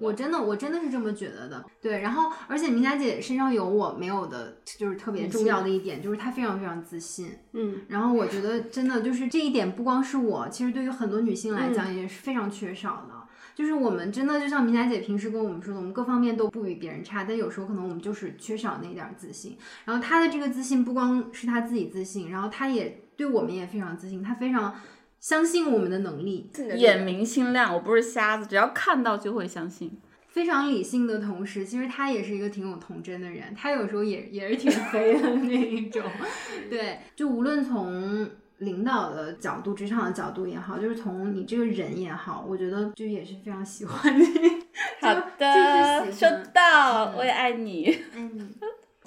[0.00, 1.64] 我真的我真的是这么觉得的。
[1.80, 7.30] 对，然后而且明霞姐身上有我没有的，就是特别重要的一点，就是她非常非常自信。
[7.52, 13.20] 嗯，然后我觉得真的就是这一点，不光是我，其实对于很多女性来讲也是非常缺少的。
[13.52, 19.58] 就是我们真的就像明霞姐平时跟我们说的，我们各方面都不比别人差，但有时候可能我们就是缺少那点儿自信。
[19.84, 24.74] 然后她的这个自信不光是她自己自信，然后她也对我们也非常自信，她非常
[25.20, 30.00] 相信我们的能力，眼明心亮，我不是瞎子，只要看到就会相信。
[30.28, 36.02] 非常理性的同时，其实他也是一个挺有童真的人，他有时候也 也是挺黑的那一种。
[36.70, 44.24] 对，就无论从领导的角度、职场的角度也好，就是从你这个人也好，我觉得就也是非常喜欢你。
[45.02, 47.98] 好的，收到，我也爱你。
[48.14, 48.50] 嗯，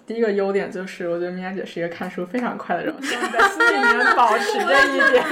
[0.05, 5.23] 第一个优点就是，我觉得米娅姐是一个看书非常快的人，希望你 在心里面保持这一点。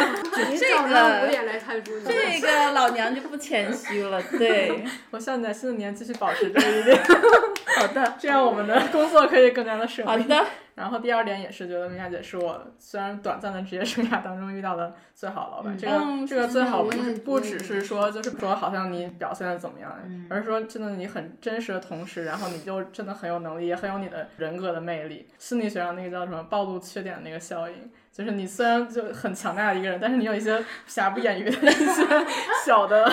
[0.58, 6.98] 这个点来看书，这个老娘就不谦虚了，对， 我希望你在新的年继续保持这一点，
[7.78, 10.10] 好的，这样我们的工作可以更加的顺利。
[10.10, 10.46] 好的，
[10.82, 15.78] 然后第二点也是觉得米娅姐是我虽然短暂的职业生涯当中遇到的最好的老板。
[15.78, 16.90] 这个、嗯这个最好不
[17.24, 25.28] 不只是说就是说好像你表现的怎么样，嗯而是说真的你很真实的同时，然后你就真的很有能力，也很有你的人格的魅力。
[25.38, 27.76] 心理学上那个叫什么暴露缺点的那个效应。
[28.12, 32.04] 就是你虽然就很强大的一个人，但是你有一些瑕不掩瑜的一些
[32.66, 33.10] 小的，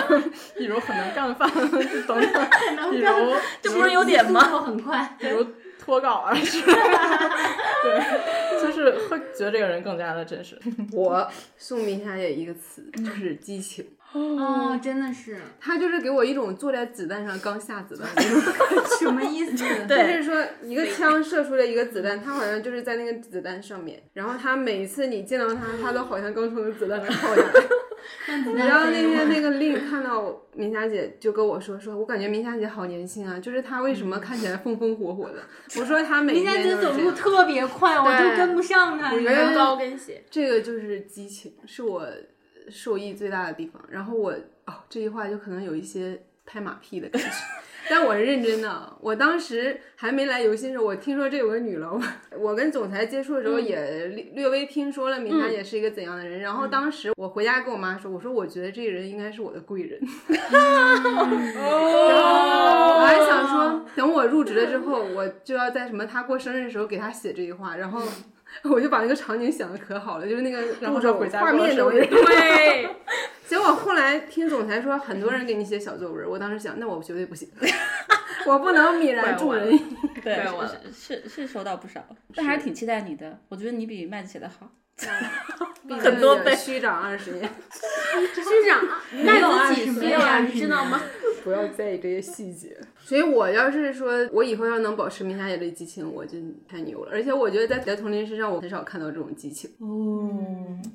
[0.57, 1.49] 比如很能干饭
[2.05, 2.49] 等等，
[2.91, 4.41] 比如这不是优点吗？
[4.59, 5.15] 很快。
[5.17, 5.41] 比如
[5.79, 6.33] 脱稿啊
[7.81, 10.59] 对，就是会觉得这个人更加的真实。
[10.91, 11.27] 我
[11.57, 13.85] 送米霞姐一个词，就是激情。
[14.11, 18.41] 哦，真的是他就是给我一种坐在子弹上刚下子弹的那种
[18.75, 18.95] 感觉。
[18.97, 19.55] 什么意思？
[19.55, 27.51] 就是说，一个枪射出来一个子弹，他好像就是在那个子弹上面，然后他每一次你见到他，他都好像刚从子弹上跳下来。
[28.55, 35.43] 然后那天那个丽看到明霞姐就跟我说，说我感觉明霞姐好年轻啊，就是她为什么看起来风风火火的？
[35.79, 37.11] 我说她每明霞天姐走路。
[37.11, 39.11] 特别快，我就跟不上她。
[39.11, 42.07] 你知道吗觉得高跟鞋，这个就是激情，是我
[42.69, 43.83] 受益最大的地方。
[43.89, 44.31] 然后我
[44.65, 47.27] 哦，这句话就可能有一些拍马屁的感觉，
[47.89, 48.97] 但我是认真的。
[49.01, 51.99] 我当时还没来游戏的时候，我听说这有个女楼，
[52.37, 56.39] 我跟总裁接触的时候也略略微听说了明霞姐是一个怎样的人。
[56.39, 59.99] 然后当时我回家跟我妈说，我说我觉得这个人应该是我的贵人。
[60.29, 60.61] 然
[62.17, 68.01] 后我还想说，等我入职了之后，我就要在什么他过生日的时候给他写这句话，然后。
[68.63, 72.17] 我就把那个场景想的可好了，就是那个然后着回家画面的味道。
[72.17, 72.89] 对，
[73.49, 77.49] 结果后来听总裁说，很多人给你写小作文，我当时想，那我绝对不行，
[78.45, 79.81] 我不能泯然众人矣。
[80.23, 80.63] 对我，
[80.93, 82.05] 是是是收到不少，
[82.35, 83.39] 但还是挺期待你的。
[83.49, 84.69] 我觉得你比麦子写的好。
[85.87, 87.49] 很多倍，虚长二十年，
[88.33, 88.83] 虚长，
[89.23, 90.39] 麦子几岁啊？
[90.39, 91.01] 你知道吗？
[91.43, 92.77] 不要在意这些细节。
[92.99, 96.37] 所以我要是说我以后要能保持明霞姐的激情，我就
[96.67, 97.11] 太牛了。
[97.11, 99.71] 而且我觉得在别的同龄身上，我很少看到这种激情。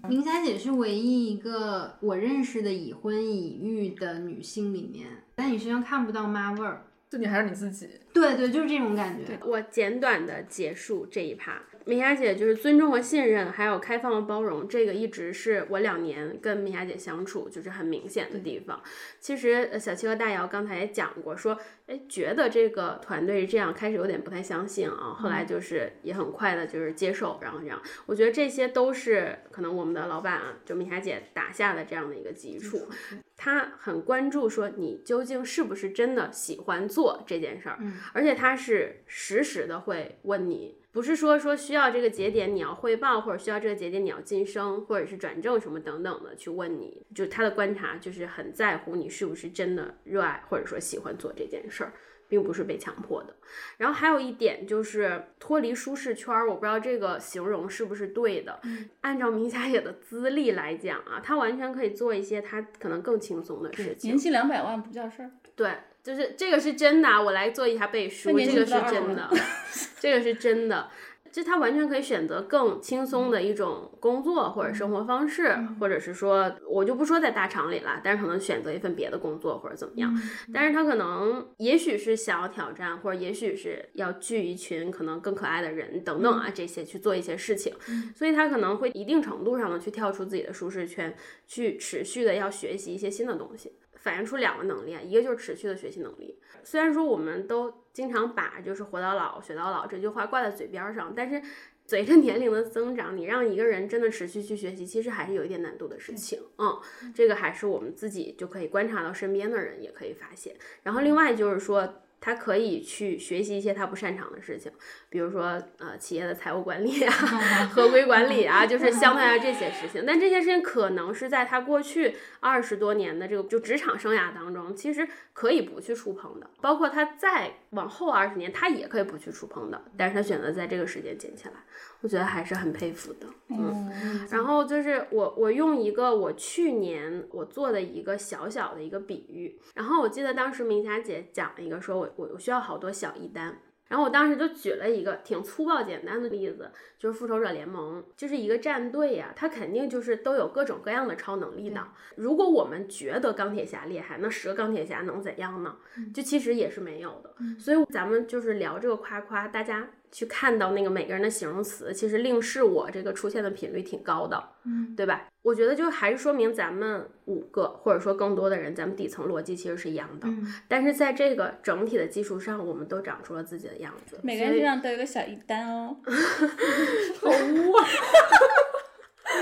[0.08, 5.08] 明霞姐是唯一一个我认识的已婚已育的女性里面，
[5.38, 6.84] 在你身上看不到妈味儿。
[7.10, 7.88] 就你还是你自己。
[8.12, 9.38] 对对，就是这种感觉。
[9.46, 11.62] 我简短的结束这一趴。
[11.86, 18.82] 明霞姐就是尊重和信任，还有开放和包容，这个一直是我两年跟米霞姐相处就是很明显的地方。
[19.20, 32.88] 其实呃小七和大姚刚才也讲过，说哎觉得这个团队是这样，开始有点不太相信啊，后来就是也很快的就是接受，然后这样，我觉得这些都是可能我们的老板啊，就米霞姐打下的这样的一个基础。
[33.36, 37.78] 他很关注说你究竟是不是真的喜欢做这件事儿，
[38.12, 51.92] 而且他是实时的会问你，不是说说需要这个节点你要汇报，或者需要这个节点你要晋升，或者是转正什么等等的去问你，就他的观察就是很在乎你是不是真的热爱或者说喜欢做这件事儿。
[52.26, 53.36] 并不是被强迫的，
[53.76, 58.60] 然后还有一点就是脱离舒适圈儿，我不知道这个形容是不是对的。
[59.02, 64.18] 按照明霞姐的资历来讲啊，她完全可以做一些她可能更轻松的事情年。
[64.18, 65.30] 薪两百万不叫事儿。
[65.54, 69.30] 对，就是这个是真的啊，我来做一下背书，这个是真的，
[69.98, 70.88] 这个是真的。
[71.32, 80.14] 就他完全可以选择更轻松的一种工作或者生活方式，或者是说，我就不说在大厂里了，但是可能选择一份别的工作或者怎么样。
[80.52, 87.74] 但是他可能也许是想要挑战，或者也许是要聚一群可能更可爱的人等等啊，这些去做一些事情。
[88.14, 91.16] 所以他可能会一定程度上的去跳出自己的舒适圈，
[91.48, 93.72] 去持续的要学习一些新的东西。
[94.04, 96.38] 反映出两个能力啊，一个就是持续的学习能力。
[96.62, 101.40] 虽然说我们都经常把就是“活到老，学到老”这句话挂在嘴边儿上，但是
[101.86, 106.38] 随着年龄的增长，你让一个人真的持续去学习，其实还是有一点难度的事情。
[106.58, 106.78] 嗯，
[107.14, 110.54] 这个还是我们自己就可以观察到身边的人也可以发现。
[110.82, 112.02] 然后另外就是说。
[112.24, 114.72] 他可以去学习一些他不擅长的事情，
[115.10, 117.12] 比如说呃企业的财务管理啊、
[117.70, 120.04] 合规管理啊，就是相对来这些事情。
[120.06, 126.48] 但这些事情可能是在他过去二十多年的这个就职场生涯当中，其实可以不去触碰的。
[126.62, 129.82] 包括他再往后二十年，他也可以不去触碰的。
[129.94, 131.54] 但是他选择在这个时间捡起来，
[132.00, 133.26] 我觉得还是很佩服的。
[133.50, 142.13] 嗯，然后就是我我用一个我去年我做的一个小小的一个比喻，然后我记得当时明霞姐讲了一个说我。
[142.16, 143.58] 我我需要好多小一单，
[143.88, 151.86] 然后我当时就举了一个挺粗暴简单的例子，就是复仇者联盟，就是一个战队呀，他肯定就是都有各种各样的超能力的。
[152.16, 155.76] 如果我们觉得钢铁侠厉害，那十个钢铁侠能怎样呢？
[156.12, 157.34] 就其实也是没有的。
[157.58, 165.26] 所以咱们就是聊这个夸夸，大家去看到那个每个人的形容词，其实令是我这个出现的频率挺高的，嗯，对吧？
[165.42, 170.28] 我觉得就还是说明咱们五个或者说更多的人，咱们底层逻辑其实是一样的，
[170.68, 174.20] 但是在这个整体的基础上，我们都长出了自己的样子。
[174.22, 175.96] 每个人身上都有个小一单哦。
[177.20, 177.88] 好污啊！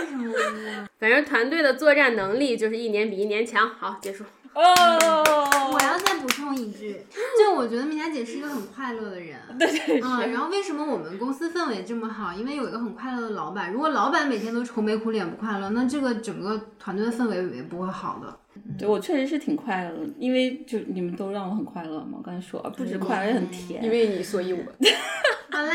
[0.00, 0.86] 为什么污？
[0.98, 3.68] 反正团队的作战能力就是一年比一年强。
[3.68, 4.24] 好，结束。
[4.54, 7.04] 哦，我要再补充一句，
[7.38, 12.34] 就我觉得明霞姐是一个很快乐的人， 对对啊、然后为什么我们公司氛围这么好？
[12.34, 13.72] 因为有一个很快乐的老板。
[13.72, 18.38] 如果老板每天都愁眉苦脸不快乐，那这个整个团队的氛围也不会好的。
[18.78, 22.18] 对我确实是挺快乐的，因为就你们都让我很快乐嘛。
[22.18, 23.82] 我刚才说，不止快乐，也很甜。
[23.82, 24.60] 因为你，所以我。
[25.50, 25.74] 好啦，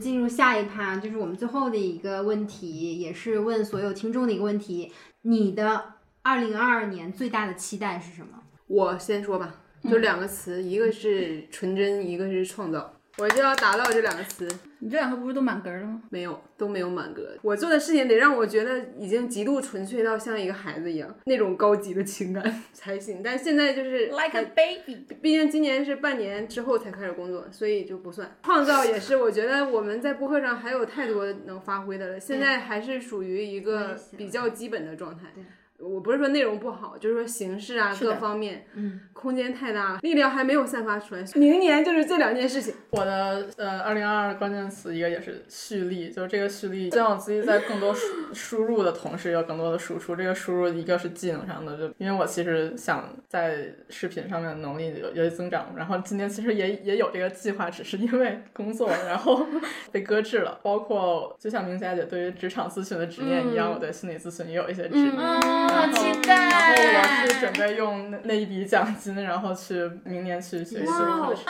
[0.00, 4.92] 进入下一趴，就是我们最后的一个问题，也是问所有听众的一个问题：
[5.22, 5.82] 你的
[6.28, 8.28] 二零二二年最大的期待是什么？
[8.66, 12.94] 我先说吧，就两个词，一个是纯真，一个是创造。
[13.16, 14.46] 我就要达到这两个词，
[14.80, 16.02] 你这两个不是都满格了吗？
[16.10, 17.34] 没有，都没有满格。
[17.40, 22.44] 我做的事情得让我觉得已经极度纯粹到像一个孩子一样那种高级的情感
[22.74, 23.22] 才行。
[23.24, 28.36] 但现在就是 like a baby，毕竟今年是半年之后才开始工作，所以就不算。
[28.42, 32.20] 创造也是，我觉得我们在播客上还有太多能发挥的了。
[32.20, 35.32] 现在还是属于一个比较基本的状态。
[35.78, 41.24] 我不是说内容不好，就是说形式啊各方面，嗯，空间太大了，力量还没有散发出来。
[41.34, 42.74] 明年就是这两件事情。
[42.90, 50.16] 我的呃，二零二二关键词一个也是蓄力，就是这个蓄力，希望自己在更多输 输入的同时，有更多的输出。
[50.16, 59.46] 这个输入一个是技能上的，就因为我其实想在视频上面的能力有有些增长，然后今年其实也也有这个计划，只是因为工作然后
[59.92, 60.58] 被搁置了。
[60.62, 65.67] 包括就像明霞姐对于职场咨询的执念一样，我对心理咨询也有一些执念。
[65.68, 66.74] 好期待！
[66.92, 71.42] 然后我是准备用那那一笔奖金，然后去明年去学习考试。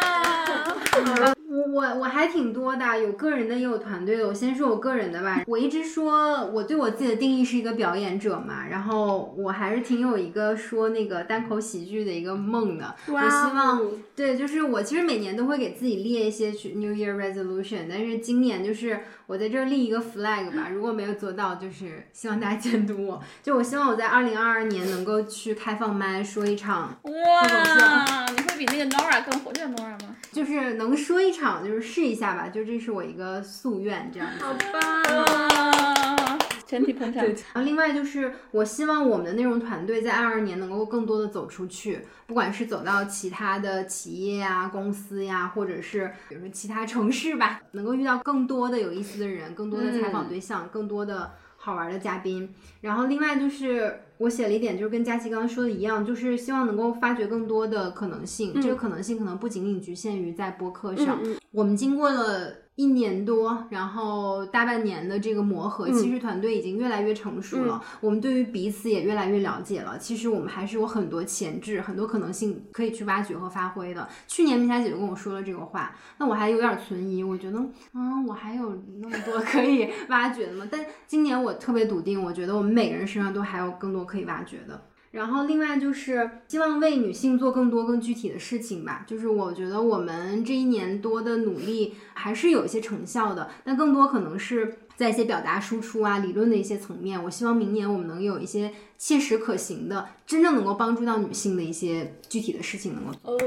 [0.94, 1.34] 我
[1.72, 4.26] 我我还挺多的，有个人的也有团队的。
[4.26, 5.42] 我先说我个人的吧。
[5.46, 12.94] 我一直说我对我自己的定义是一个表演者嘛，然后我还是挺有一个说那个单口喜剧的一个梦的。
[13.06, 13.80] 我希望
[14.16, 23.22] 对，就是我其实每年都会给自己列一些去 New Year Resolution，但是今年就是我在这儿立一个 flag 吧，如果没有做到，就是希望大家监督我。
[23.42, 29.52] 就我希望我在二零二二年能够去开放麦说一场哇，你会比那个 Nora 更火？
[29.52, 30.07] 这是 Nora 吗？
[30.32, 34.44] 就是能说一场，就是试一下吧，就这是我一个夙愿，这样子。
[34.44, 36.38] 好棒！
[36.66, 37.24] 全体捧场。
[37.24, 52.54] 然后另外就是，我希望我们的内容团队在二二年能够更多的走出去，不管是走到其他的企业呀、公司呀，或者是比如说其他城市吧，能够遇到更多的有意思的人，更多的采访对象，更多的好玩的嘉宾。
[52.82, 54.02] 然后另外就是。
[54.18, 58.52] 我写了一点，就是跟佳琪刚刚说的一样，就是希望能够发掘更多的可能性。
[58.60, 61.18] 这个可能性可能不仅仅局限于在播客上。
[61.52, 67.82] 我们经过了一年多，然后大半年的这个磨合，其实团队已经越来越成熟了。
[68.00, 69.98] 我们对于彼此也越来越了解了。
[69.98, 74.08] 其实我们还是有很多潜质、很多可能性可以去挖掘和发挥的。
[74.26, 77.58] 去年明霞姐就跟我说了这个话，那我还有点存疑，我觉得，
[77.92, 80.66] 嗯，我还有那么多可以 挖掘的吗？
[80.70, 83.98] 但今年我特别笃定，我觉得我们每个人身上都还有更多。
[84.08, 84.80] 可以挖掘的，
[85.10, 89.04] 然后另外就是希望为女性做更多更具体的事情吧。
[89.06, 97.22] 就是我觉得我们这一年多的努力还是有一些成效的，但更多可能是在一些表达输出啊、理论的一些层面。
[97.24, 103.38] 我希望明年我们能有一些切实可行的、真正能够帮助到女性的一些具体的事情能够哦，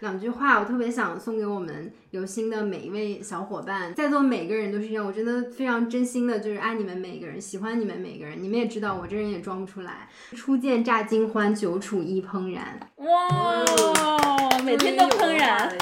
[0.00, 8.40] 两句话，我特别想送给我们有心的每一位小伙伴，在座每个人都是这样，我真的非常真心的，就是爱你们每个人，喜欢你们每个人。
[8.40, 10.08] 你们也知道，我这人也装不出来。
[10.36, 12.78] 初见乍惊欢，久处亦怦然。
[12.96, 15.76] 哇，每天都怦然。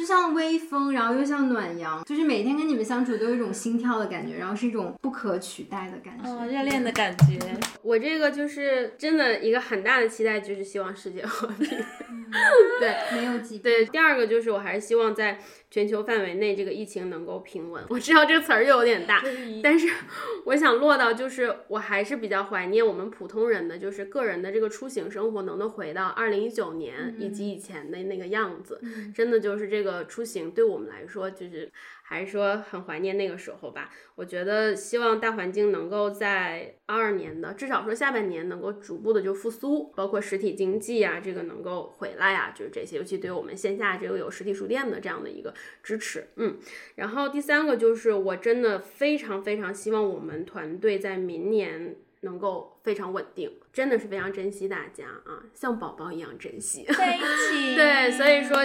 [0.00, 7.38] 就像微风，然后又像暖阳，就是每天跟你们相处都有一种心跳的感觉，然后是一种不可取代的感觉，哦，热恋的感觉。
[7.82, 11.68] 我这个就是真的一个很大的期待，就是希望世界和平。
[12.80, 13.62] 对，没有疾病。
[13.64, 15.38] 对，第二个就是我还是希望在
[15.70, 17.84] 全球范围内这个疫情能够平稳。
[17.88, 19.22] 我知道这个词儿又有点大，
[19.62, 19.88] 但是
[20.46, 28.80] 我想落到就是我还是比较怀念我们普通人的，就是个人的这个出行生活能够回到二零一九年以及以前的那个样子。
[29.14, 31.70] 真的就是这个出行对我们来说，就是
[32.10, 33.88] 还是说很怀念那个时候吧。
[34.16, 45.54] 我觉得希望大环境能够在二二年的至少说下半年能够逐步的就复苏，包括实体经济啊，这个能够回来呀，就是这些，尤其对我们线下这个有实体书店的这样的一个
[45.84, 46.58] 支持，嗯。
[46.96, 56.84] 然后第三个就是我真的非常非常希望我们团队在明年能够非常稳定，真的是非常珍惜大家啊，像宝宝一样珍惜。
[56.84, 57.18] 在一
[57.48, 57.74] 起。
[57.74, 58.58] 对，所以说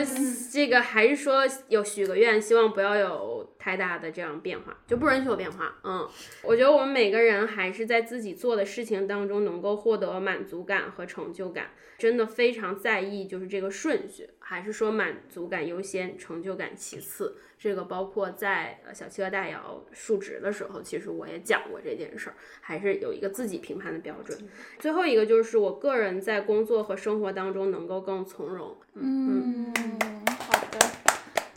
[0.52, 5.76] 这个还是说有许个愿，希望不要有太大的这样变化，就不允许有变化。
[5.84, 6.08] 嗯，
[6.44, 17.36] 我觉得我们每个人还是在自己做的事情当中能够获得满足感和成就感，真的非常在意就是这个顺序，还是说满足感优先，成就感其次。
[17.58, 24.38] 这个包括在呃小七和大姚述职的时候，其实我也讲过这件事儿，还是有一个自己评判的标准。
[24.78, 28.78] 最后一个就是我个人在工作和生活当中能够更从容。
[28.94, 29.74] 嗯，
[30.28, 30.80] 好的。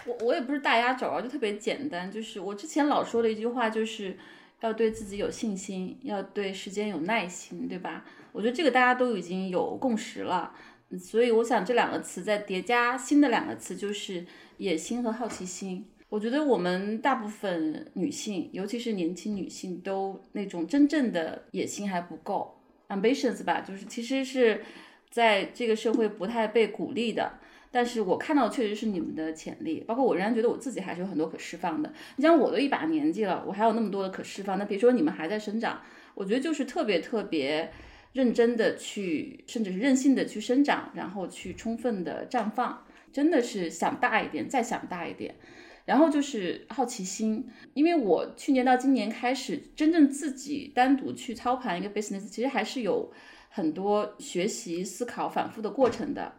[0.06, 2.10] 我我也不是大压轴啊，就特别简单。
[2.10, 4.16] 就是我之前老说的一句话，就是
[4.60, 8.06] 要对自己有信心，要对时间有耐心，对吧？
[8.32, 10.54] 我觉得这个大家都已经有共识了。
[10.96, 14.24] 所以我想这两个词再叠加新的两个词，就是
[14.56, 15.84] 野心和好奇心。
[16.08, 22.58] 我觉得我们大部分女性，尤其是年轻女性，都那种真正的野心还不够
[22.88, 24.62] ，ambitions 吧，就是其实是
[25.10, 27.32] 在这个社会不太被鼓励的。
[27.70, 31.92] 但是我看到确实是你们的潜力，包括我仍然觉得我自己还是有很多可释放的。
[32.16, 35.82] 你像我都一把年纪了，我还有那么多的可释放，那别说你们还在生长，
[36.14, 37.70] 我觉得就是特别特别
[38.18, 45.36] 认真的去，甚至是任性的去生长，然后去充分的绽放，真的是想大一点，再想大一点。
[45.84, 53.08] 然后就是好奇心，因为我去年到今年开始真正自己单独去操盘一个 business，其实还是有
[53.50, 56.34] 很多学习、思考、反复的过程的。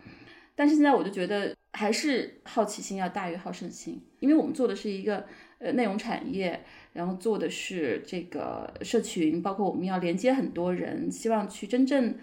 [0.54, 5.26] 但是现在我就觉得还是好奇心要大于好胜心，因为我们做的是一个
[5.60, 6.62] 呃内容产业，
[6.94, 12.16] 然后做的是这个社群，包括我们要连接很多人，希望去真正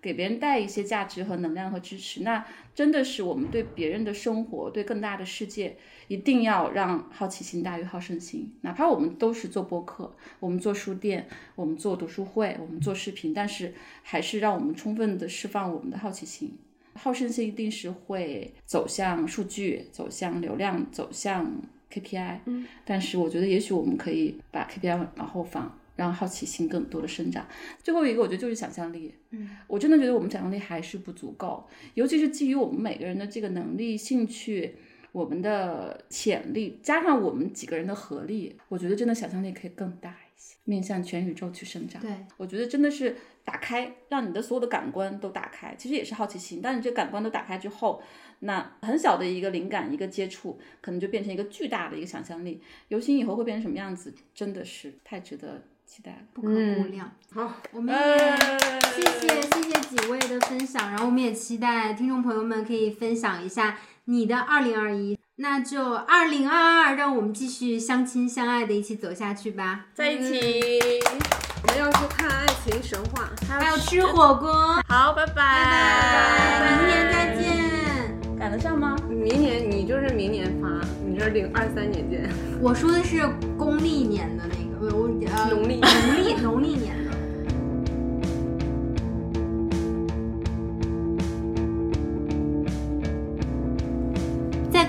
[0.00, 2.22] 给别人带一些价值和能量和支持。
[2.22, 2.44] 那
[2.74, 5.76] 真的是我们对别人的生活，对更大的世界，
[6.08, 8.52] 一定要让好奇心大于好胜心。
[8.62, 13.72] 哪怕我们都是做播客，我们做书店，我们做读书会，我们做视频，但是
[14.02, 16.56] 还是让我们充分的释放我们的好奇心。
[16.96, 21.60] 好胜心一定是会走向数据，走向流量，走向
[21.94, 22.38] KPI。
[22.46, 27.46] 嗯，但是我觉得也许我们可以把 KPI 往后放，让好奇心更多的生长。
[27.82, 29.14] 最后一个，我觉得就是想象力。
[29.30, 34.74] 嗯，我真的觉得我们想象力还是不足够，尤其是基于我们每个人的这个能力、兴趣、
[35.12, 40.14] 我们的潜力，加上我们几个人的合力，我觉得真的想象力可以更大
[40.64, 42.00] 面向全宇宙去生长。
[42.00, 43.16] 对，我觉得真的是。
[43.46, 46.62] 打开，让你的所有的感官都打开，其实也是好奇心。
[46.62, 48.02] 当你这感官都打开之后，
[48.38, 52.62] 那很小的一个灵感、一个接触，可能就变成一个巨大的一个想象力。
[52.88, 57.12] 游行以后会变成什么样子，真的是太值得期待了，不可估量。
[57.32, 58.18] 好，我们也
[58.94, 65.18] 谢谢谢谢几位的分享，然后我们也期待听众朋友们可以分享一下你的二零二一。
[65.36, 71.00] 那就二零二二，让我们继续相亲相爱的一起走下去吧，在一起。
[71.60, 74.52] 我们要去看《爱情神话》，还有吃火锅。
[74.86, 78.38] 好，拜拜，明年再见。
[78.38, 78.94] 赶得上吗？
[79.08, 80.68] 明年你就是明年发，
[81.04, 82.30] 你这零二三年见。
[82.60, 83.28] 我说的是
[83.58, 86.94] 公历年的那个，我呃农历农历农历年。